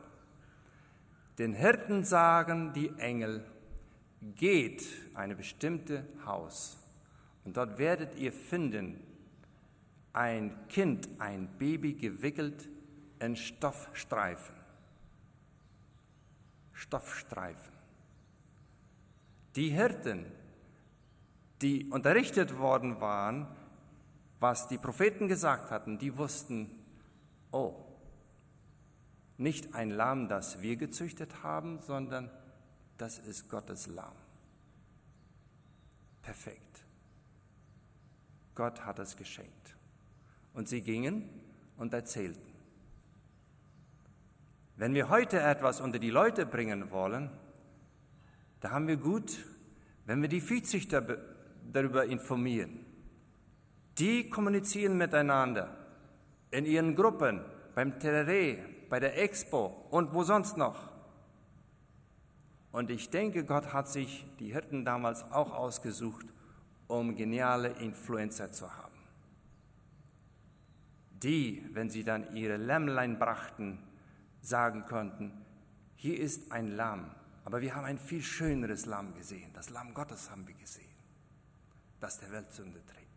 Den 1.37 1.53
Hirten 1.53 2.03
sagen 2.03 2.73
die 2.73 2.89
Engel, 2.97 3.45
geht 4.35 4.83
eine 5.13 5.35
bestimmte 5.35 6.03
Haus 6.25 6.79
und 7.45 7.55
dort 7.55 7.77
werdet 7.77 8.15
ihr 8.15 8.33
finden 8.33 8.99
ein 10.11 10.57
Kind, 10.69 11.07
ein 11.19 11.49
Baby 11.59 11.93
gewickelt 11.93 12.67
in 13.19 13.35
Stoffstreifen. 13.35 14.55
Stoffstreifen. 16.73 17.73
Die 19.55 19.69
Hirten, 19.69 20.25
die 21.61 21.85
unterrichtet 21.91 22.57
worden 22.57 22.99
waren, 23.01 23.45
was 24.39 24.67
die 24.67 24.79
Propheten 24.79 25.27
gesagt 25.27 25.69
hatten, 25.69 25.99
die 25.99 26.17
wussten, 26.17 26.71
oh, 27.51 27.83
nicht 29.37 29.75
ein 29.75 29.89
Lamm, 29.89 30.27
das 30.27 30.61
wir 30.61 30.75
gezüchtet 30.75 31.43
haben, 31.43 31.79
sondern 31.79 32.31
das 32.97 33.19
ist 33.19 33.49
Gottes 33.49 33.87
Lamm. 33.87 34.15
Perfekt. 36.21 36.85
Gott 38.55 38.85
hat 38.85 38.99
es 38.99 39.15
geschenkt. 39.15 39.75
Und 40.53 40.67
sie 40.67 40.81
gingen 40.81 41.29
und 41.77 41.93
erzählten. 41.93 42.41
Wenn 44.75 44.93
wir 44.93 45.09
heute 45.09 45.39
etwas 45.39 45.79
unter 45.79 45.99
die 45.99 46.09
Leute 46.09 46.45
bringen 46.45 46.91
wollen, 46.91 47.29
da 48.59 48.71
haben 48.71 48.87
wir 48.87 48.97
gut, 48.97 49.45
wenn 50.05 50.21
wir 50.21 50.29
die 50.29 50.41
Viehzüchter 50.41 51.17
darüber 51.71 52.05
informieren. 52.05 52.85
Die 53.99 54.29
kommunizieren 54.29 54.97
miteinander 54.97 55.75
in 56.51 56.65
ihren 56.65 56.95
Gruppen, 56.95 57.41
beim 57.75 57.93
Terroré, 57.93 58.59
bei 58.89 58.99
der 58.99 59.21
Expo 59.21 59.87
und 59.89 60.13
wo 60.13 60.23
sonst 60.23 60.57
noch. 60.57 60.89
Und 62.71 62.91
ich 62.91 63.09
denke, 63.09 63.43
Gott 63.45 63.73
hat 63.73 63.87
sich 63.87 64.25
die 64.39 64.53
Hirten 64.53 64.85
damals 64.85 65.23
auch 65.31 65.51
ausgesucht, 65.53 66.25
um 66.87 67.15
geniale 67.15 67.69
Influencer 67.69 68.51
zu 68.51 68.73
haben. 68.75 68.87
die, 71.23 71.67
wenn 71.73 71.89
sie 71.89 72.03
dann 72.03 72.35
ihre 72.35 72.57
Lämmlein 72.57 73.17
brachten, 73.17 73.79
sagen 74.41 74.83
konnten, 74.83 75.31
hier 75.95 76.19
ist 76.19 76.51
ein 76.51 76.75
Lamm, 76.75 77.11
aber 77.43 77.61
wir 77.61 77.75
haben 77.75 77.85
ein 77.85 77.97
viel 77.97 78.21
schöneres 78.21 78.85
Lamm 78.85 79.15
gesehen. 79.15 79.51
Das 79.53 79.69
Lamm 79.69 79.93
Gottes 79.93 80.29
haben 80.29 80.47
wir 80.47 80.53
gesehen, 80.53 80.93
das 81.99 82.19
der 82.19 82.31
Welt 82.31 82.51
Sünde 82.51 82.85
trägt. 82.85 83.07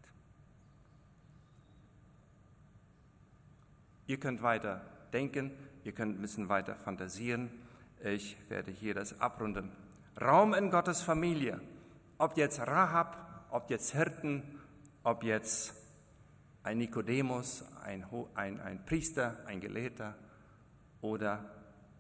Ihr 4.07 4.19
könnt 4.19 4.43
weiter 4.43 4.83
denken, 5.13 5.53
ihr 5.85 5.93
könnt 5.93 6.19
ein 6.19 6.23
bisschen 6.23 6.49
weiter 6.49 6.75
fantasieren. 6.75 7.51
Ich 8.03 8.37
werde 8.49 8.71
hier 8.71 8.95
das 8.95 9.21
abrunden. 9.21 9.71
Raum 10.21 10.55
in 10.55 10.71
Gottes 10.71 11.03
Familie. 11.03 11.61
Ob 12.19 12.37
jetzt 12.37 12.61
Rahab, 12.61 13.47
ob 13.51 13.71
jetzt 13.71 13.93
Hirten, 13.93 14.43
ob 15.03 15.23
jetzt 15.23 15.75
ein 16.63 16.79
Nikodemus, 16.79 17.65
ein, 17.85 18.05
ein, 18.35 18.61
ein 18.61 18.85
Priester, 18.85 19.39
ein 19.47 19.61
Gelehrter 19.61 20.15
oder 21.01 21.45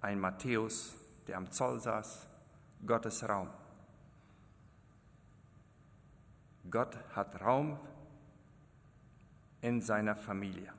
ein 0.00 0.20
Matthäus, 0.20 0.94
der 1.26 1.36
am 1.38 1.50
Zoll 1.50 1.80
saß. 1.80 2.26
Gottes 2.86 3.28
Raum. 3.28 3.48
Gott 6.70 6.96
hat 7.14 7.40
Raum 7.40 7.78
in 9.60 9.80
seiner 9.80 10.16
Familie, 10.16 10.72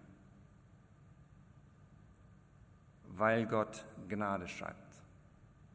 weil 3.21 3.45
Gott 3.45 3.85
Gnade 4.09 4.47
schreibt. 4.47 4.95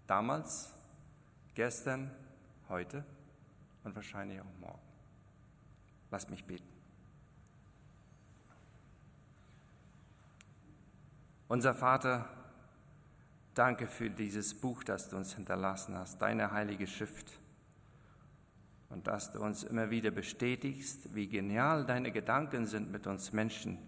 Damals, 0.09 0.75
gestern, 1.55 2.11
heute 2.69 3.05
und 3.85 3.95
wahrscheinlich 3.95 4.41
auch 4.41 4.59
morgen. 4.61 4.83
Lass 6.11 6.29
mich 6.29 6.45
beten. 6.45 6.67
Unser 11.47 11.73
Vater, 11.73 12.29
danke 13.55 13.87
für 13.87 14.11
dieses 14.11 14.53
Buch, 14.53 14.83
das 14.83 15.09
du 15.09 15.17
uns 15.17 15.37
hinterlassen 15.37 15.95
hast, 15.95 16.21
deine 16.21 16.51
heilige 16.51 16.89
Schrift. 16.89 17.39
Und 18.89 19.07
dass 19.07 19.31
du 19.31 19.39
uns 19.41 19.63
immer 19.63 19.91
wieder 19.91 20.11
bestätigst, 20.11 21.15
wie 21.15 21.29
genial 21.29 21.87
deine 21.87 22.11
Gedanken 22.11 22.67
sind 22.67 22.91
mit 22.91 23.07
uns 23.07 23.33
Menschen, 23.33 23.79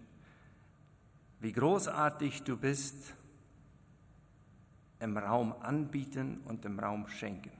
wie 1.41 1.51
großartig 1.51 2.43
du 2.43 2.55
bist 2.55 3.18
im 4.99 5.17
Raum 5.17 5.53
anbieten 5.61 6.41
und 6.45 6.65
im 6.65 6.79
Raum 6.79 7.07
schenken. 7.07 7.51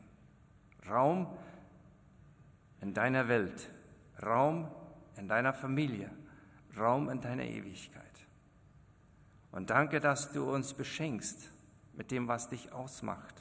Raum 0.89 1.27
in 2.81 2.93
deiner 2.93 3.27
Welt, 3.27 3.69
Raum 4.21 4.67
in 5.17 5.27
deiner 5.27 5.53
Familie, 5.53 6.09
Raum 6.77 7.09
in 7.09 7.21
deiner 7.21 7.43
Ewigkeit. 7.43 8.03
Und 9.51 9.69
danke, 9.69 9.99
dass 9.99 10.31
du 10.31 10.49
uns 10.51 10.73
beschenkst 10.73 11.49
mit 11.93 12.11
dem, 12.11 12.27
was 12.27 12.49
dich 12.49 12.71
ausmacht. 12.71 13.35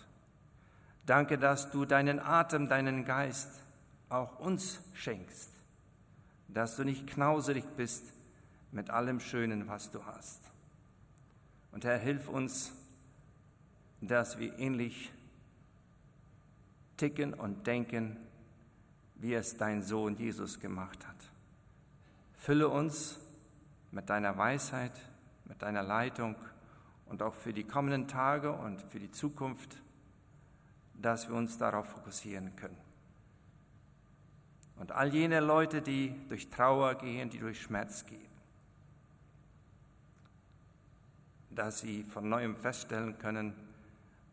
Danke, 1.07 1.39
dass 1.39 1.71
du 1.71 1.85
deinen 1.85 2.19
Atem, 2.21 2.69
deinen 2.69 3.05
Geist 3.05 3.51
auch 4.09 4.39
uns 4.39 4.81
schenkst, 4.95 5.51
dass 6.49 6.77
du 6.77 6.85
nicht 6.85 7.07
knauserig 7.07 7.65
bist 7.77 8.13
mit 8.73 8.91
allem 8.91 9.21
Schönen, 9.21 9.69
was 9.69 9.91
du 9.91 10.05
hast. 10.05 10.41
Und 11.73 11.85
Herr, 11.85 11.99
hilf 11.99 12.29
uns, 12.29 12.73
dass 14.01 14.39
wir 14.39 14.59
ähnlich 14.59 15.13
ticken 16.97 17.35
und 17.35 17.67
denken, 17.67 18.17
wie 19.17 19.35
es 19.35 19.57
dein 19.57 19.83
Sohn 19.83 20.17
Jesus 20.17 20.61
gemacht 20.61 21.07
hat. 21.07 21.17
Fülle 22.35 22.69
uns 22.69 23.19
mit 23.91 24.09
deiner 24.11 24.37
Weisheit, 24.37 24.93
mit 25.45 25.63
deiner 25.63 25.83
Leitung 25.83 26.37
und 27.07 27.23
auch 27.23 27.35
für 27.35 27.53
die 27.53 27.65
kommenden 27.65 28.07
Tage 28.07 28.53
und 28.53 28.81
für 28.83 29.01
die 29.01 29.11
Zukunft, 29.11 29.83
dass 30.95 31.29
wir 31.29 31.35
uns 31.35 31.59
darauf 31.59 31.87
fokussieren 31.89 32.55
können. 32.57 32.77
Und 34.77 34.93
all 34.93 35.13
jene 35.13 35.41
Leute, 35.41 35.83
die 35.83 36.15
durch 36.29 36.51
Trauer 36.51 36.95
gehen, 36.95 37.31
die 37.31 37.39
durch 37.39 37.61
Schmerz 37.61 38.05
gehen, 38.07 38.29
dass 41.51 41.81
sie 41.81 42.05
von 42.05 42.29
neuem 42.29 42.55
feststellen 42.55 43.19
können, 43.19 43.55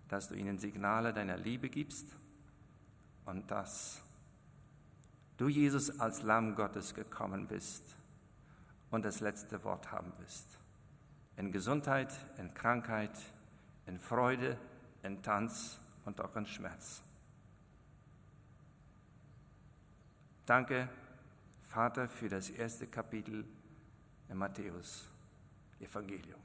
dass 0.08 0.28
du 0.28 0.36
ihnen 0.36 0.60
Signale 0.60 1.14
deiner 1.14 1.38
Liebe 1.38 1.70
gibst 1.70 2.08
und 3.26 3.50
dass 3.50 4.02
du, 5.38 5.48
Jesus, 5.48 6.00
als 6.00 6.22
Lamm 6.22 6.56
Gottes 6.56 6.94
gekommen 6.94 7.48
bist 7.48 7.84
und 8.92 9.04
das 9.04 9.20
letzte 9.20 9.64
Wort 9.64 9.92
haben 9.92 10.12
wirst. 10.20 10.46
In 11.38 11.52
Gesundheit, 11.52 12.14
in 12.38 12.54
Krankheit, 12.54 13.18
in 13.88 14.00
Freude, 14.00 14.58
in 15.04 15.22
Tanz 15.22 15.80
und 16.06 16.22
auch 16.22 16.36
in 16.36 16.46
Schmerz. 16.46 17.02
Danke, 20.46 20.88
Vater, 21.64 22.08
für 22.08 22.30
das 22.30 22.50
erste 22.52 22.88
Kapitel 22.88 23.44
im 24.30 24.38
Matthäus 24.38 25.10
Evangelium. 25.80 26.45